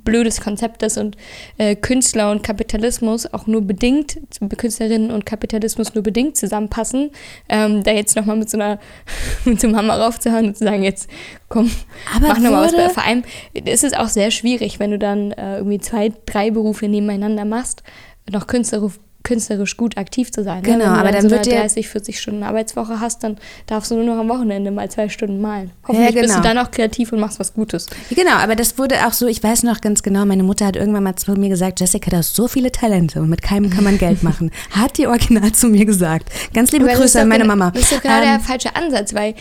blödes 0.05 0.41
Konzept 0.41 0.83
ist 0.83 0.99
und 0.99 1.17
äh, 1.59 1.75
Künstler 1.77 2.31
und 2.31 2.43
Kapitalismus 2.43 3.33
auch 3.33 3.47
nur 3.47 3.63
bedingt, 3.63 4.19
Künstlerinnen 4.57 5.11
und 5.11 5.27
Kapitalismus 5.27 5.95
nur 5.95 6.03
bedingt 6.03 6.37
zusammenpassen, 6.37 7.11
ähm, 7.49 7.83
da 7.83 7.93
jetzt 7.93 8.17
nochmal 8.17 8.37
mit 8.37 8.51
so 8.51 8.59
einer, 8.59 8.79
mit 9.45 9.61
so 9.61 9.67
einem 9.67 9.77
Hammer 9.77 9.99
raufzuhauen 9.99 10.49
und 10.49 10.57
zu 10.57 10.65
sagen, 10.65 10.83
jetzt 10.83 11.09
komm, 11.49 11.71
Aber 12.15 12.29
mach 12.29 12.39
nochmal 12.39 12.73
was. 12.73 12.93
Vor 12.93 13.05
allem 13.05 13.23
ist 13.53 13.85
es 13.85 13.95
auch 13.95 14.09
sehr 14.09 14.31
schwierig, 14.31 14.79
wenn 14.79 14.91
du 14.91 14.99
dann 14.99 15.33
äh, 15.33 15.59
irgendwie 15.59 15.79
zwei, 15.79 16.13
drei 16.27 16.51
Berufe 16.51 16.89
nebeneinander 16.89 17.45
machst, 17.45 17.83
noch 18.31 18.47
Künstler, 18.47 18.81
künstlerisch 19.25 19.77
gut 19.77 19.97
aktiv 19.97 20.31
zu 20.31 20.45
sein. 20.45 20.63
Ne? 20.63 20.69
Genau, 20.69 20.85
ne? 20.85 20.99
aber 20.99 21.11
dann, 21.11 21.23
dann 21.23 21.23
so 21.25 21.31
wird 21.31 21.47
dir 21.47 21.57
30, 21.57 21.89
40 21.89 22.21
Stunden 22.21 22.43
Arbeitswoche 22.43 23.01
hast, 23.01 23.25
dann 23.25 23.39
darfst 23.67 23.91
du 23.91 23.97
nur 23.97 24.05
noch 24.05 24.19
am 24.19 24.29
Wochenende 24.29 24.71
mal 24.71 24.91
zwei 24.91 25.09
Stunden 25.09 25.41
malen. 25.41 25.73
Hoffentlich 25.89 26.05
ja, 26.05 26.11
genau. 26.11 26.23
bist 26.23 26.37
du 26.37 26.43
genau. 26.43 26.55
dann 26.55 26.67
auch 26.67 26.71
kreativ 26.71 27.13
und 27.13 27.21
machst 27.21 27.41
was 27.41 27.55
Gutes. 27.55 27.87
Genau, 28.11 28.37
aber 28.37 28.55
das 28.55 28.79
wurde 28.79 29.07
auch 29.07 29.13
so, 29.13 29.27
ich 29.27 29.43
weiß 29.43 29.65
noch 29.65 29.81
ganz 29.81 30.03
genau, 30.03 30.25
meine 30.25 30.43
Mutter 30.43 30.67
hat 30.67 30.77
irgendwann 30.77 31.03
mal 31.03 31.17
zu 31.17 31.33
mir 31.33 31.49
gesagt, 31.49 31.81
Jessica, 31.81 32.11
du 32.11 32.19
hast 32.19 32.37
so 32.37 32.47
viele 32.47 32.71
Talente 32.71 33.21
und 33.21 33.31
mit 33.31 33.43
keinem 33.43 33.71
kann 33.71 33.85
man 33.85 33.99
Geld 33.99 34.23
machen. 34.23 34.51
Hat 34.71 34.99
die 34.99 35.07
original 35.07 35.53
zu 35.53 35.69
mir 35.69 35.85
gesagt. 35.85 36.31
Ganz 36.53 36.71
liebe 36.73 36.85
aber 36.85 36.95
Grüße 36.95 37.21
an 37.21 37.29
meine 37.29 37.45
Mama. 37.45 37.71
Das 37.71 37.83
ist 37.83 37.93
doch 37.93 38.03
genau 38.03 38.19
ähm, 38.19 38.23
der 38.23 38.41
falsche 38.41 38.77
Ansatz, 38.77 39.15
weil 39.15 39.35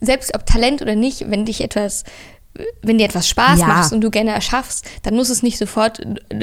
selbst 0.00 0.34
ob 0.34 0.46
Talent 0.46 0.82
oder 0.82 0.94
nicht, 0.94 1.30
wenn 1.30 1.44
dich 1.44 1.62
etwas 1.62 2.04
wenn 2.82 2.98
dir 2.98 3.04
etwas 3.04 3.28
Spaß 3.28 3.60
ja. 3.60 3.66
macht 3.66 3.92
und 3.92 4.00
du 4.00 4.10
gerne 4.10 4.30
erschaffst, 4.30 4.86
dann 5.02 5.14
muss 5.14 5.30
es 5.30 5.42
nicht 5.42 5.58
sofort 5.58 6.00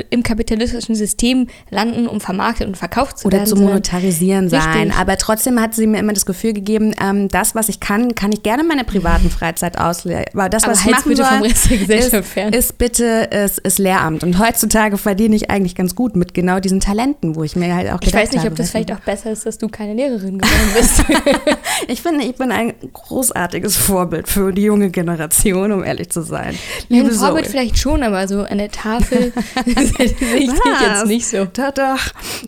im 0.10 0.24
kapitalistischen 0.24 0.96
System 0.96 1.48
landen, 1.70 2.08
um 2.08 2.22
vermarktet 2.22 2.68
und 2.68 2.78
verkauft 2.78 3.20
zu 3.20 3.28
Oder 3.28 3.40
werden. 3.40 3.52
Oder 3.52 3.58
zu 3.58 3.64
monetarisieren 3.64 4.50
sein. 4.50 4.92
Aber 4.92 5.18
trotzdem 5.18 5.60
hat 5.62 5.74
sie 5.74 5.88
mir 5.88 6.00
immer 6.00 6.14
das 6.14 6.26
Gefühl 6.26 6.54
gegeben, 6.54 6.96
ähm, 7.02 7.28
das, 7.30 7.56
was 7.56 7.70
ich 7.70 7.80
kann, 7.80 8.16
kann 8.16 8.32
ich 8.32 8.44
gerne 8.44 8.64
in 8.64 8.68
meiner 8.68 8.84
privaten 8.84 9.30
Freizeit 9.30 9.78
ausleben. 9.78 10.26
Aber 10.34 10.50
das, 10.50 10.64
was 10.64 10.80
Aber 10.80 10.90
ich 10.90 10.96
machen 10.96 11.10
bitte 11.10 11.24
soll, 11.24 11.32
vom 11.32 11.42
Rest 11.44 11.70
der 11.70 11.78
Gesellschaft 11.78 12.14
ist, 12.14 12.34
fern. 12.34 12.54
ist 12.54 12.78
bitte 12.78 13.06
ist, 13.32 13.60
ist 13.60 13.80
Lehramt. 13.80 14.24
Und 14.24 14.40
heutzutage 14.40 14.98
verdiene 14.98 15.36
ich 15.36 15.50
eigentlich 15.50 15.76
ganz 15.76 15.96
gut 15.96 16.16
mit 16.16 16.34
genau 16.34 16.60
diesen 16.60 16.80
Talenten, 16.80 17.36
wo 17.36 17.44
ich 17.44 17.56
mir 17.56 17.74
halt 17.76 17.92
auch 17.92 18.00
gedacht 18.00 18.14
habe. 18.14 18.24
Ich 18.24 18.28
weiß 18.28 18.32
nicht, 18.32 18.40
habe, 18.42 18.52
ob 18.52 18.56
das 18.56 18.72
vielleicht 18.72 18.92
auch 18.92 19.00
besser 19.00 19.32
ist, 19.32 19.46
dass 19.46 19.58
du 19.58 19.68
keine 19.68 19.94
Lehrerin 19.94 20.40
geworden 20.40 20.72
bist. 20.76 21.04
ich 21.88 22.02
finde, 22.02 22.26
ich 22.26 22.36
bin 22.36 22.52
ein 22.52 22.74
großartiges 22.94 23.76
Vorbild 23.76 24.28
für 24.28 24.52
die 24.52 24.64
junge 24.64 24.90
Generation, 24.90 25.72
um 25.72 25.84
ehrlich 25.84 26.07
zu 26.10 26.22
sein. 26.22 26.58
Liebe 26.90 27.10
Ein 27.10 27.14
Vorbild 27.14 27.46
Zoe. 27.46 27.52
vielleicht 27.52 27.78
schon, 27.78 28.04
aber 28.04 28.28
so 28.28 28.42
an 28.42 28.58
der 28.58 28.72
Tafel 28.72 29.34
sehe 29.66 30.38
ich 30.38 30.52
jetzt 30.82 31.06
nicht 31.06 31.28
so. 31.28 31.46
Doch, 31.46 31.72
doch, 31.72 32.00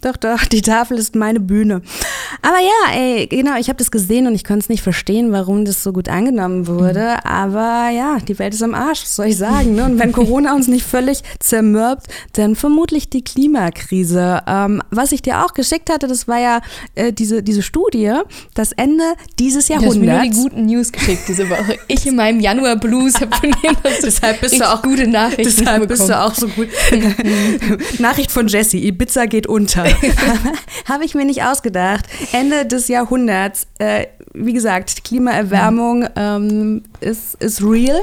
doch, 0.02 0.18
doch, 0.18 0.46
die 0.46 0.62
Tafel 0.62 0.98
ist 0.98 1.16
meine 1.16 1.40
Bühne. 1.40 1.82
Aber 2.42 2.58
ja, 2.60 2.96
ey, 3.00 3.28
genau, 3.28 3.58
ich 3.58 3.70
habe 3.70 3.78
das 3.78 3.92
gesehen 3.92 4.28
und 4.28 4.36
ich 4.36 4.44
konnte 4.44 4.64
es 4.64 4.70
nicht 4.70 4.84
verstehen, 4.84 5.32
warum 5.32 5.66
das 5.66 5.84
so 5.84 5.94
gut 5.94 6.10
angenommen 6.10 6.68
wurde. 6.68 7.18
Mhm. 7.24 7.30
Aber 7.30 7.90
ja, 7.90 8.18
die 8.20 8.38
Welt 8.40 8.54
ist 8.54 8.64
am 8.64 8.74
Arsch, 8.74 9.04
was 9.04 9.16
soll 9.16 9.28
ich 9.28 9.38
sagen? 9.38 9.76
Ne? 9.76 9.86
Und 9.86 10.00
wenn 10.00 10.12
Corona 10.12 10.54
uns 10.56 10.68
nicht 10.68 10.86
völlig 10.86 11.22
zermürbt, 11.40 12.08
dann 12.34 12.56
vermutlich 12.56 13.10
die 13.10 13.24
Klimakrise. 13.24 14.42
Ähm, 14.48 14.82
was 14.90 15.12
ich 15.12 15.22
dir 15.22 15.46
auch 15.46 15.54
geschickt 15.54 15.90
hatte, 15.90 16.08
das 16.08 16.28
war 16.28 16.40
ja 16.40 16.62
äh, 16.96 17.14
diese, 17.14 17.44
diese 17.44 17.62
Studie, 17.62 18.14
das 18.54 18.72
Ende 18.74 19.04
dieses 19.38 19.68
Jahrhunderts. 19.68 19.96
Du 19.96 20.02
hast 20.02 20.08
mir 20.08 20.24
nur 20.24 20.32
die 20.32 20.50
guten 20.50 20.66
News 20.66 20.92
geschickt 20.92 21.24
diese 21.28 21.50
Woche. 21.50 21.78
Ich 21.88 22.06
in 22.06 22.16
meinem 22.16 22.40
Januar 22.40 22.76
Blues 22.76 23.16
habe 23.22 23.32
von 23.40 23.52
denen 23.64 23.78
deshalb 24.04 24.42
bist 24.42 24.60
du 24.60 24.70
auch 24.70 24.82
gute 24.82 25.08
Nachrichten 25.08 25.44
Deshalb 25.44 25.88
bist 25.88 26.08
du 26.08 26.20
auch 26.20 26.34
so 26.34 26.48
gut. 26.48 26.70
Nachricht 28.00 28.32
von 28.32 28.48
Jesse, 28.48 28.78
Ibiza 28.78 29.26
geht 29.26 29.48
unter. 29.48 29.86
Habe 30.86 31.06
ich 31.06 31.16
mir 31.16 31.26
nicht 31.26 31.44
ausgedacht. 31.44 32.06
Ende 32.32 32.66
des 32.66 32.88
Jahrhunderts, 32.88 33.68
äh, 33.80 34.08
wie 34.34 34.54
gesagt, 34.54 35.04
Klimaerwärmung 35.04 36.08
ähm, 36.16 36.84
ist, 37.00 37.36
ist 37.42 37.64
real 37.64 38.02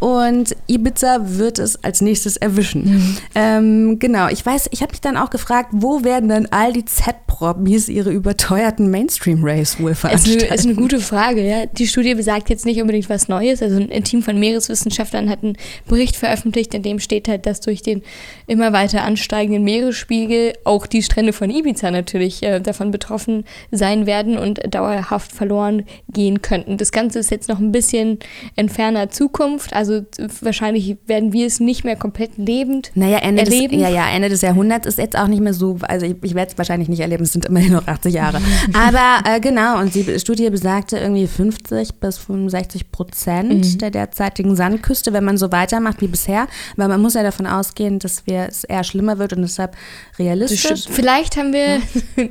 und 0.00 0.54
Ibiza 0.66 1.20
wird 1.22 1.58
es 1.58 1.82
als 1.82 2.02
nächstes 2.02 2.36
erwischen. 2.36 2.84
Mhm. 2.84 3.16
Ähm, 3.34 3.98
genau, 3.98 4.28
ich 4.28 4.44
weiß, 4.44 4.68
ich 4.72 4.82
habe 4.82 4.92
mich 4.92 5.00
dann 5.00 5.16
auch 5.16 5.30
gefragt, 5.30 5.70
wo 5.72 6.04
werden 6.04 6.28
dann 6.28 6.46
all 6.50 6.72
die 6.72 6.84
Z-Promis 6.84 7.88
ihre 7.88 8.10
überteuerten 8.10 8.90
Mainstream-Race 8.90 9.80
wohl 9.80 9.94
veranstalten? 9.94 10.46
Das 10.48 10.60
ist 10.60 10.66
eine 10.66 10.74
gute 10.74 11.00
Frage, 11.00 11.46
ja. 11.46 11.66
Die 11.66 11.86
Studie 11.86 12.14
besagt 12.14 12.50
jetzt 12.50 12.66
nicht 12.66 12.80
unbedingt 12.80 13.08
was 13.08 13.28
Neues. 13.28 13.62
Also 13.62 13.76
ein 13.76 14.04
Team 14.04 14.22
von 14.22 14.38
Meereswissenschaftlern 14.38 15.30
hat 15.30 15.42
einen 15.42 15.56
Bericht 15.88 16.16
veröffentlicht, 16.16 16.74
in 16.74 16.82
dem 16.82 16.98
steht 16.98 17.28
halt, 17.28 17.46
dass 17.46 17.60
durch 17.60 17.82
den 17.82 18.02
immer 18.46 18.72
weiter 18.74 19.04
ansteigenden 19.04 19.64
Meeresspiegel 19.64 20.52
auch 20.64 20.86
die 20.86 21.02
Strände 21.02 21.32
von 21.32 21.48
Ibiza 21.48 21.90
natürlich 21.90 22.42
äh, 22.42 22.60
davon 22.60 22.90
betroffen 22.90 23.44
sein 23.70 24.04
werden 24.06 24.36
und 24.36 24.60
dauerhaft 24.72 25.32
verloren 25.32 25.61
gehen 26.08 26.42
könnten. 26.42 26.76
Das 26.76 26.92
Ganze 26.92 27.18
ist 27.18 27.30
jetzt 27.30 27.48
noch 27.48 27.58
ein 27.58 27.72
bisschen 27.72 28.18
in 28.56 28.68
ferner 28.68 29.10
Zukunft. 29.10 29.72
Also 29.74 30.02
wahrscheinlich 30.40 30.96
werden 31.06 31.32
wir 31.32 31.46
es 31.46 31.60
nicht 31.60 31.84
mehr 31.84 31.96
komplett 31.96 32.36
lebend 32.36 32.90
naja, 32.94 33.18
Ende 33.18 33.42
erleben. 33.42 33.78
Des, 33.78 33.82
ja, 33.82 33.88
ja, 33.88 34.08
Ende 34.08 34.28
des 34.28 34.42
Jahrhunderts 34.42 34.86
ist 34.86 34.98
jetzt 34.98 35.16
auch 35.16 35.28
nicht 35.28 35.40
mehr 35.40 35.54
so, 35.54 35.78
also 35.82 36.06
ich, 36.06 36.16
ich 36.22 36.34
werde 36.34 36.52
es 36.52 36.58
wahrscheinlich 36.58 36.88
nicht 36.88 37.00
erleben, 37.00 37.24
es 37.24 37.32
sind 37.32 37.44
immerhin 37.44 37.72
noch 37.72 37.86
80 37.86 38.14
Jahre. 38.14 38.40
Aber 38.72 39.28
äh, 39.28 39.40
genau, 39.40 39.78
und 39.80 39.94
die 39.94 40.18
Studie 40.18 40.48
besagte 40.50 40.98
irgendwie 40.98 41.26
50 41.26 41.94
bis 41.94 42.18
65 42.18 42.90
Prozent 42.90 43.64
mhm. 43.74 43.78
der 43.78 43.90
derzeitigen 43.90 44.56
Sandküste, 44.56 45.12
wenn 45.12 45.24
man 45.24 45.38
so 45.38 45.52
weitermacht 45.52 46.00
wie 46.00 46.08
bisher. 46.08 46.46
Aber 46.76 46.88
man 46.88 47.00
muss 47.00 47.14
ja 47.14 47.22
davon 47.22 47.46
ausgehen, 47.46 47.98
dass 47.98 48.26
wir, 48.26 48.46
es 48.48 48.64
eher 48.64 48.84
schlimmer 48.84 49.18
wird 49.18 49.32
und 49.32 49.42
deshalb 49.42 49.76
realistisch. 50.18 50.86
Vielleicht 50.88 51.36
haben 51.36 51.52
wir, 51.52 51.76
ja. 51.76 51.80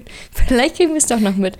vielleicht 0.47 0.75
kriegen 0.75 0.91
wir 0.91 0.97
es 0.97 1.07
doch 1.07 1.19
noch 1.19 1.35
mit. 1.35 1.57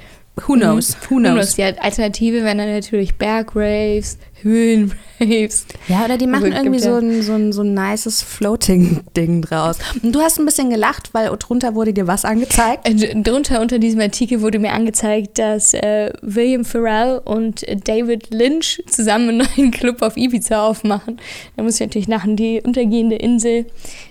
Who 0.48 0.56
knows? 0.56 0.96
Who 1.10 1.20
knows? 1.20 1.32
Who 1.32 1.36
knows? 1.36 1.56
Die 1.56 1.64
Alternative 1.64 2.44
wären 2.44 2.58
dann 2.58 2.72
natürlich 2.72 3.16
Bergraves, 3.16 4.18
Höhenraves. 4.42 5.66
Ja, 5.88 6.06
oder 6.06 6.18
die 6.18 6.26
machen 6.26 6.54
irgendwie 6.54 6.80
so 6.80 6.96
ein, 6.96 7.22
so, 7.22 7.34
ein, 7.34 7.52
so 7.52 7.64
ein 7.64 7.74
nices 7.74 8.22
Floating-Ding 8.22 9.42
draus. 9.42 9.78
Und 10.02 10.16
du 10.16 10.22
hast 10.22 10.40
ein 10.40 10.46
bisschen 10.46 10.70
gelacht, 10.70 11.14
weil 11.14 11.30
drunter 11.38 11.76
wurde 11.76 11.94
dir 11.94 12.08
was 12.08 12.24
angezeigt? 12.24 12.88
Äh, 12.88 13.22
drunter 13.22 13.60
unter 13.62 13.78
diesem 13.78 14.00
Artikel 14.00 14.42
wurde 14.42 14.58
mir 14.60 14.72
angezeigt, 14.72 15.38
dass 15.38 15.74
äh, 15.74 16.14
William 16.22 16.64
Farrell 16.64 17.22
und 17.26 17.66
David 17.86 18.34
Lynch 18.34 18.82
zusammen 18.88 19.30
einen 19.30 19.50
neuen 19.58 19.72
Club 19.72 20.02
auf 20.02 20.16
Ibiza 20.16 20.66
aufmachen. 20.66 21.20
Da 21.58 21.64
muss 21.64 21.76
ich 21.76 21.82
natürlich 21.82 22.08
lachen. 22.08 22.38
Die 22.38 22.62
untergehende 22.64 23.18
Insel 23.18 23.66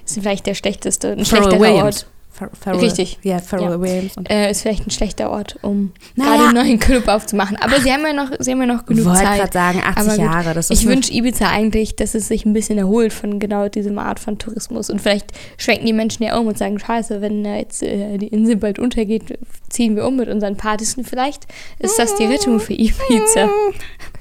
ist 0.04 0.18
vielleicht 0.20 0.46
der 0.46 0.54
schlechteste, 0.54 1.12
ein 1.12 1.24
schlechterer. 1.24 1.84
Ort. 1.84 2.06
Pharrell, 2.60 2.80
Richtig. 2.80 3.18
Ja, 3.22 3.38
Pharrell 3.38 3.70
Ja. 3.70 3.80
Williams. 3.80 4.12
Äh, 4.28 4.50
ist 4.50 4.62
vielleicht 4.62 4.86
ein 4.86 4.90
schlechter 4.90 5.30
Ort, 5.30 5.58
um 5.62 5.92
Naja. 6.16 6.30
gerade 6.30 6.44
einen 6.44 6.54
neuen 6.54 6.78
Club 6.78 7.08
aufzumachen. 7.08 7.56
Aber 7.58 7.80
sie 7.80 7.92
haben 7.92 8.02
ja 8.06 8.12
noch, 8.12 8.30
sie 8.38 8.52
haben 8.52 8.60
ja 8.60 8.66
noch 8.66 8.86
genug 8.86 9.04
wollte 9.06 9.20
Zeit. 9.22 9.38
gerade 9.38 9.52
sagen, 9.52 9.82
80 9.84 9.96
Aber 9.98 10.16
gut, 10.16 10.24
Jahre. 10.24 10.54
Das 10.54 10.70
ist 10.70 10.80
ich 10.80 10.86
wünsche 10.88 11.12
Ibiza 11.12 11.48
eigentlich, 11.50 11.96
dass 11.96 12.14
es 12.14 12.28
sich 12.28 12.44
ein 12.46 12.52
bisschen 12.52 12.78
erholt 12.78 13.12
von 13.12 13.38
genau 13.38 13.68
diesem 13.68 13.98
Art 13.98 14.18
von 14.20 14.38
Tourismus. 14.38 14.90
Und 14.90 15.00
vielleicht 15.00 15.32
schwenken 15.58 15.86
die 15.86 15.92
Menschen 15.92 16.22
ja 16.22 16.36
um 16.38 16.46
und 16.46 16.56
sagen, 16.58 16.78
scheiße, 16.78 17.20
wenn 17.20 17.44
äh, 17.44 17.58
jetzt 17.58 17.82
äh, 17.82 18.16
die 18.18 18.28
Insel 18.28 18.56
bald 18.56 18.78
untergeht, 18.78 19.38
ziehen 19.68 19.96
wir 19.96 20.06
um 20.06 20.16
mit 20.16 20.28
unseren 20.28 20.56
Partys. 20.56 20.96
Und 20.96 21.08
vielleicht 21.08 21.46
ist 21.78 21.98
das 21.98 22.14
die 22.16 22.24
Rettung 22.24 22.60
für 22.60 22.72
Ibiza. 22.74 23.46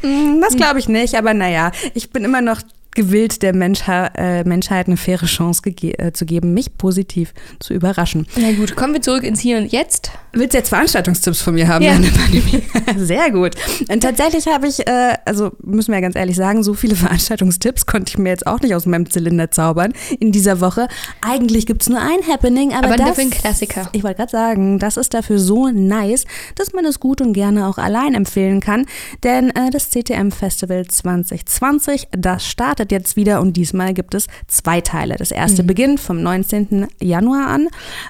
Mm, 0.01 0.41
Das 0.41 0.55
glaube 0.55 0.79
ich 0.79 0.87
nicht, 0.87 1.15
aber 1.15 1.33
naja, 1.33 1.71
ich 1.93 2.09
bin 2.11 2.23
immer 2.23 2.41
noch 2.41 2.61
gewillt, 2.99 3.43
der 3.43 3.55
Menschha 3.55 4.07
äh, 4.15 4.43
Menschheit 4.43 4.87
eine 4.87 4.97
faire 4.97 5.25
Chance 5.25 5.61
äh, 5.65 6.11
zu 6.11 6.25
geben, 6.25 6.53
mich 6.53 6.77
positiv 6.77 7.33
zu 7.59 7.73
überraschen. 7.73 8.27
Na 8.35 8.51
gut, 8.51 8.75
kommen 8.75 8.93
wir 8.93 9.01
zurück 9.01 9.23
ins 9.23 9.39
Hier 9.39 9.57
und 9.57 9.71
Jetzt. 9.71 10.11
Willst 10.33 10.53
du 10.53 10.57
jetzt 10.57 10.67
Veranstaltungstipps 10.69 11.41
von 11.41 11.53
mir 11.55 11.67
haben 11.69 11.83
Ja. 11.83 11.91
während 11.91 12.05
der 12.07 12.19
Pandemie? 12.19 12.63
Sehr 12.97 13.31
gut. 13.31 13.55
Und 13.89 14.01
tatsächlich 14.01 14.47
habe 14.47 14.67
ich, 14.67 14.85
äh, 14.85 15.13
also 15.23 15.51
müssen 15.63 15.91
wir 15.91 15.95
ja 15.95 16.01
ganz 16.01 16.17
ehrlich 16.17 16.35
sagen, 16.35 16.61
so 16.61 16.73
viele 16.73 16.95
Veranstaltungstipps 16.97 17.85
konnte 17.85 18.09
ich 18.11 18.17
mir 18.17 18.29
jetzt 18.29 18.45
auch 18.45 18.59
nicht 18.59 18.75
aus 18.75 18.85
meinem 18.85 19.09
Zylinder 19.09 19.49
zaubern 19.49 19.93
in 20.19 20.33
dieser 20.33 20.59
Woche. 20.59 20.89
Eigentlich 21.21 21.65
gibt 21.65 21.83
es 21.83 21.89
nur 21.89 21.99
ein 22.01 22.19
Happening, 22.29 22.73
aber, 22.73 22.87
Aber 22.87 22.97
das, 22.97 23.07
dafür 23.09 23.23
ein 23.23 23.29
Klassiker. 23.29 23.89
Ich 23.93 24.03
wollte 24.03 24.17
gerade 24.17 24.31
sagen, 24.31 24.77
das 24.77 24.97
ist 24.97 25.13
dafür 25.13 25.39
so 25.39 25.69
nice, 25.69 26.25
dass 26.55 26.73
man 26.73 26.83
es 26.85 26.99
gut 26.99 27.21
und 27.21 27.31
gerne 27.31 27.65
auch 27.67 27.77
allein 27.77 28.13
empfehlen 28.13 28.59
kann. 28.59 28.85
Denn 29.23 29.51
äh, 29.51 29.69
das 29.71 29.89
CTM 29.89 30.31
Festival 30.31 30.85
2020, 30.85 32.09
das 32.11 32.45
startet 32.45 32.88
jetzt 32.91 33.15
wieder 33.15 33.41
und 33.41 33.53
diesmal 33.53 33.93
gibt 33.93 34.13
es 34.13 34.27
zwei 34.47 34.81
Teile. 34.81 35.15
Das 35.15 35.31
erste 35.31 35.63
beginnt 35.63 35.99
vom 35.99 36.21
19. 36.21 36.87
Januar 37.01 37.47
an 37.47 37.67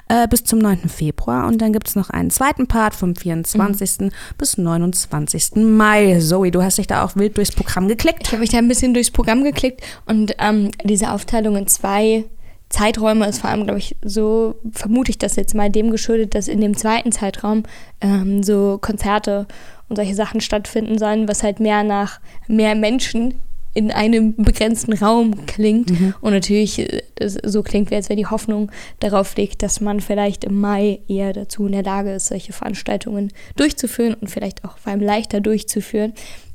äh, 0.08 0.26
bis 0.28 0.44
zum 0.44 0.58
9. 0.58 0.88
Februar 0.88 1.46
und 1.46 1.58
dann 1.58 1.72
gibt 1.72 1.88
es 1.88 1.96
noch 1.96 2.10
einen 2.10 2.30
zweiten 2.30 2.66
Part 2.66 2.94
vom 2.94 3.16
24. 3.16 4.10
bis 4.38 4.58
29. 4.58 5.56
Mai. 5.56 6.18
Zoe, 6.20 6.50
du 6.50 6.62
hast 6.62 6.78
dich 6.78 6.86
da 6.86 7.04
auch 7.04 7.16
wild 7.16 7.36
durchs 7.36 7.52
Programm 7.52 7.88
geklickt. 7.88 8.26
Ich 8.26 8.32
habe 8.32 8.40
mich 8.40 8.50
da 8.50 8.58
ein 8.58 8.68
bisschen 8.68 8.94
durchs 8.94 9.10
Programm 9.10 9.44
geklickt 9.44 9.82
und 10.06 10.34
ähm, 10.38 10.70
diese 10.84 11.12
Aufteilung 11.12 11.56
in 11.56 11.66
zwei 11.66 12.24
Zeiträume 12.70 13.26
ist 13.26 13.40
vor 13.40 13.50
allem, 13.50 13.64
glaube 13.64 13.80
ich, 13.80 13.96
so 14.02 14.54
vermute 14.72 15.10
ich 15.10 15.18
das 15.18 15.36
jetzt 15.36 15.54
mal 15.54 15.70
dem 15.70 15.90
geschuldet, 15.90 16.34
dass 16.34 16.48
in 16.48 16.60
dem 16.60 16.76
zweiten 16.76 17.10
Zeitraum 17.10 17.64
ähm, 18.00 18.42
so 18.44 18.78
Konzerte 18.80 19.46
und 19.88 19.96
solche 19.96 20.14
Sachen 20.14 20.40
stattfinden 20.40 20.96
sollen, 20.96 21.28
was 21.28 21.42
halt 21.42 21.58
mehr 21.58 21.82
nach 21.82 22.20
mehr 22.46 22.76
Menschen 22.76 23.34
in 23.72 23.92
einem 23.92 24.34
begrenzten 24.34 24.92
Raum 24.92 25.46
klingt 25.46 25.92
und 26.20 26.32
natürlich 26.32 26.78
äh, 26.78 27.02
so 27.18 27.62
klingt, 27.62 27.90
wie 27.90 27.94
als 27.94 28.08
wäre 28.08 28.16
die 28.16 28.26
Hoffnung 28.26 28.70
darauf 28.98 29.36
liegt, 29.36 29.62
dass 29.62 29.80
man 29.80 30.00
vielleicht 30.00 30.44
im 30.44 30.60
Mai 30.60 31.00
eher 31.08 31.32
dazu 31.32 31.66
in 31.66 31.72
der 31.72 31.82
Lage 31.82 32.12
ist, 32.12 32.26
solche 32.26 32.52
Veranstaltungen 32.52 33.32
durchzuführen 33.56 34.14
und 34.14 34.28
vielleicht 34.28 34.64
auch 34.64 34.78
vor 34.78 34.92
allem 34.92 35.00
leichter 35.00 35.40
durchzuführen. 35.40 36.14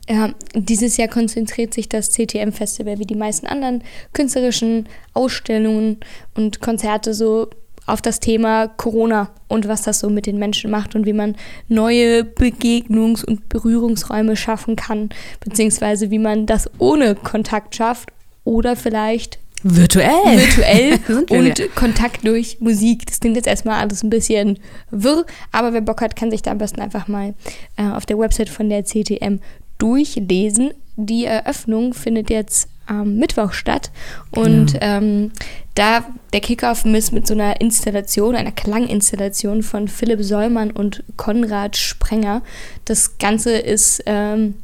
Ja, 0.10 0.34
dieses 0.54 0.97
Jahr 0.97 1.08
konzentriert 1.08 1.73
sich 1.73 1.89
das 1.89 2.12
CTM-Festival 2.12 2.99
wie 2.99 3.06
die 3.06 3.15
meisten 3.15 3.47
anderen 3.47 3.84
künstlerischen 4.13 4.88
Ausstellungen 5.13 5.97
und 6.36 6.62
Konzerte 6.62 7.13
so 7.13 7.49
auf 7.86 8.02
das 8.02 8.19
Thema 8.19 8.67
Corona 8.67 9.30
und 9.48 9.67
was 9.67 9.84
das 9.84 10.00
so 10.00 10.10
mit 10.10 10.26
den 10.26 10.39
Menschen 10.39 10.71
macht 10.71 10.95
und 10.95 11.06
wie 11.06 11.13
man 11.13 11.36
neue 11.67 12.21
Begegnungs- 12.21 13.24
und 13.24 13.50
Berührungsräume 13.50 14.36
schaffen 14.36 14.76
kann, 14.76 15.10
beziehungsweise 15.39 16.12
wie 16.12 16.19
man 16.19 16.45
das 16.45 16.69
ohne 16.80 17.15
Kontakt 17.15 17.76
schafft 17.76 18.10
oder 18.43 18.76
vielleicht 18.76 19.39
Virtuell. 19.67 20.38
virtuell 20.38 21.00
und. 21.30 21.76
Kontakt 21.76 22.26
durch 22.26 22.58
Musik. 22.60 23.08
Das 23.08 23.19
klingt 23.19 23.36
jetzt 23.36 23.48
erstmal 23.48 23.80
alles 23.82 24.04
ein 24.04 24.12
bisschen 24.12 24.60
wirr, 24.91 25.26
aber 25.52 25.74
wer 25.74 25.82
Bock 25.82 26.02
hat, 26.02 26.15
kann 26.15 26.30
sich 26.30 26.43
da 26.43 26.52
am 26.52 26.60
besten 26.60 26.82
einfach 26.82 27.08
mal 27.08 27.34
äh, 27.78 27.88
auf 27.88 28.06
der 28.06 28.19
Website 28.19 28.50
von 28.50 28.69
der 28.69 28.86
CTM 28.86 29.39
durchlesen. 29.80 30.71
Die 30.98 31.26
Eröffnung 31.26 31.95
findet 31.95 32.30
jetzt 32.30 32.69
am 32.88 33.15
Mittwoch 33.15 33.54
statt 33.54 33.91
und 34.32 34.78
ähm, 34.82 35.32
da 35.76 36.06
der 36.32 36.39
Kickoff 36.39 36.86
ist 36.86 37.12
mit 37.12 37.28
so 37.28 37.34
einer 37.34 37.60
Installation, 37.60 38.36
einer 38.36 38.52
Klanginstallation 38.52 39.62
von 39.62 39.88
Philipp 39.88 40.24
Sollmann 40.24 40.71
und 40.71 41.04
Konrad 41.17 41.76
Sprenger. 41.76 42.41
Das 42.86 43.17
Ganze 43.17 43.58
ist 43.58 44.04
ähm, 44.06 44.56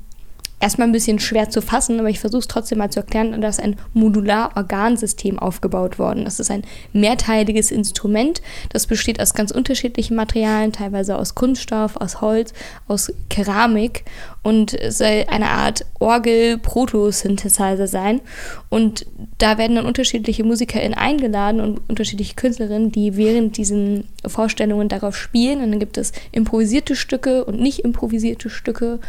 erstmal 0.61 0.87
ein 0.87 0.93
bisschen 0.93 1.19
schwer 1.19 1.49
zu 1.49 1.61
fassen, 1.61 1.99
aber 1.99 2.09
ich 2.09 2.19
versuche 2.19 2.39
es 2.41 2.47
trotzdem 2.47 2.77
mal 2.77 2.91
zu 2.91 2.99
erklären, 2.99 3.41
dass 3.41 3.59
ein 3.59 3.77
Modular-Organsystem 3.93 5.39
aufgebaut 5.39 5.99
worden. 5.99 6.25
Das 6.25 6.39
ist 6.39 6.51
ein 6.51 6.63
mehrteiliges 6.93 7.71
Instrument, 7.71 8.41
das 8.69 8.87
besteht 8.87 9.19
aus 9.19 9.33
ganz 9.33 9.51
unterschiedlichen 9.51 10.15
Materialien, 10.15 10.71
teilweise 10.71 11.17
aus 11.17 11.35
Kunststoff, 11.35 11.97
aus 11.97 12.21
Holz, 12.21 12.53
aus 12.87 13.11
Keramik 13.29 14.05
und 14.43 14.77
soll 14.89 15.25
eine 15.29 15.49
Art 15.49 15.85
Orgel-Proto-Synthesizer 15.99 17.87
sein. 17.87 18.21
Und 18.69 19.05
da 19.37 19.57
werden 19.57 19.75
dann 19.75 19.85
unterschiedliche 19.85 20.43
MusikerInnen 20.43 20.97
eingeladen 20.97 21.61
und 21.61 21.81
unterschiedliche 21.87 22.35
Künstlerinnen, 22.35 22.91
die 22.91 23.17
während 23.17 23.57
diesen 23.57 24.05
Vorstellungen 24.25 24.89
darauf 24.89 25.15
spielen. 25.15 25.61
Und 25.63 25.71
dann 25.71 25.79
gibt 25.79 25.97
es 25.97 26.11
improvisierte 26.31 26.95
Stücke 26.95 27.45
und 27.45 27.59
nicht 27.59 27.79
improvisierte 27.79 28.49
Stücke. 28.49 28.99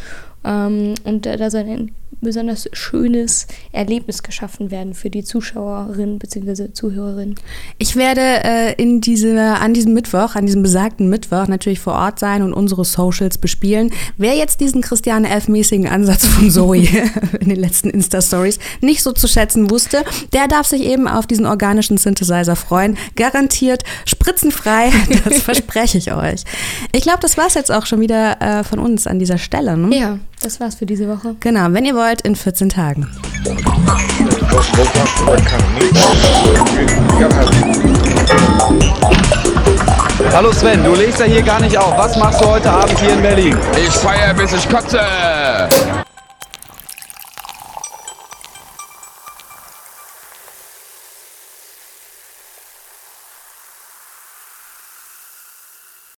Ähm, 0.44 0.94
und 1.04 1.26
da, 1.26 1.50
soll 1.50 1.60
ein 1.62 1.92
besonders 2.20 2.68
schönes 2.72 3.46
Erlebnis 3.72 4.22
geschaffen 4.22 4.70
werden 4.70 4.94
für 4.94 5.10
die 5.10 5.24
Zuschauerinnen 5.24 6.18
bzw. 6.18 6.72
Zuhörerinnen. 6.72 7.34
Ich 7.78 7.96
werde 7.96 8.20
äh, 8.20 8.74
in 8.80 9.00
diese, 9.00 9.40
an 9.40 9.74
diesem 9.74 9.92
Mittwoch, 9.92 10.36
an 10.36 10.46
diesem 10.46 10.62
besagten 10.62 11.08
Mittwoch 11.08 11.48
natürlich 11.48 11.80
vor 11.80 11.94
Ort 11.94 12.20
sein 12.20 12.42
und 12.42 12.52
unsere 12.52 12.84
Socials 12.84 13.38
bespielen. 13.38 13.92
Wer 14.16 14.36
jetzt 14.36 14.60
diesen 14.60 14.82
Christiane 14.82 15.28
F-mäßigen 15.30 15.88
Ansatz 15.88 16.24
von 16.26 16.50
Zoe 16.50 16.86
in 17.40 17.48
den 17.48 17.58
letzten 17.58 17.90
Insta-Stories 17.90 18.58
nicht 18.80 19.02
so 19.02 19.12
zu 19.12 19.26
schätzen 19.26 19.70
wusste, 19.70 20.04
der 20.32 20.46
darf 20.46 20.66
sich 20.66 20.82
eben 20.82 21.08
auf 21.08 21.26
diesen 21.26 21.46
organischen 21.46 21.98
Synthesizer 21.98 22.54
freuen. 22.54 22.96
Garantiert 23.16 23.82
spritzenfrei, 24.06 24.92
das 25.24 25.40
verspreche 25.40 25.98
ich 25.98 26.12
euch. 26.12 26.44
Ich 26.92 27.02
glaube, 27.02 27.18
das 27.20 27.36
war's 27.36 27.54
jetzt 27.54 27.72
auch 27.72 27.86
schon 27.86 28.00
wieder 28.00 28.40
äh, 28.40 28.64
von 28.64 28.78
uns 28.78 29.08
an 29.08 29.18
dieser 29.18 29.38
Stelle. 29.38 29.76
Ne? 29.76 29.96
Ja, 29.96 30.18
das 30.42 30.60
war's 30.60 30.74
für 30.74 30.86
diese 30.86 31.08
Woche. 31.08 31.36
Genau, 31.40 31.66
wenn 31.70 31.84
ihr 31.84 31.94
wollt, 31.94 32.22
in 32.22 32.36
14 32.36 32.68
Tagen. 32.68 33.08
Hallo 40.32 40.52
Sven, 40.52 40.84
du 40.84 40.94
legst 40.94 41.20
ja 41.20 41.26
hier 41.26 41.42
gar 41.42 41.60
nicht 41.60 41.76
auf. 41.76 41.96
Was 41.96 42.16
machst 42.16 42.40
du 42.40 42.46
heute 42.46 42.70
Abend 42.70 42.98
hier 42.98 43.12
in 43.12 43.22
Berlin? 43.22 43.56
Ich 43.76 43.92
feier 43.92 44.34
bis 44.34 44.52
ich 44.52 44.68
kotze. 44.68 45.00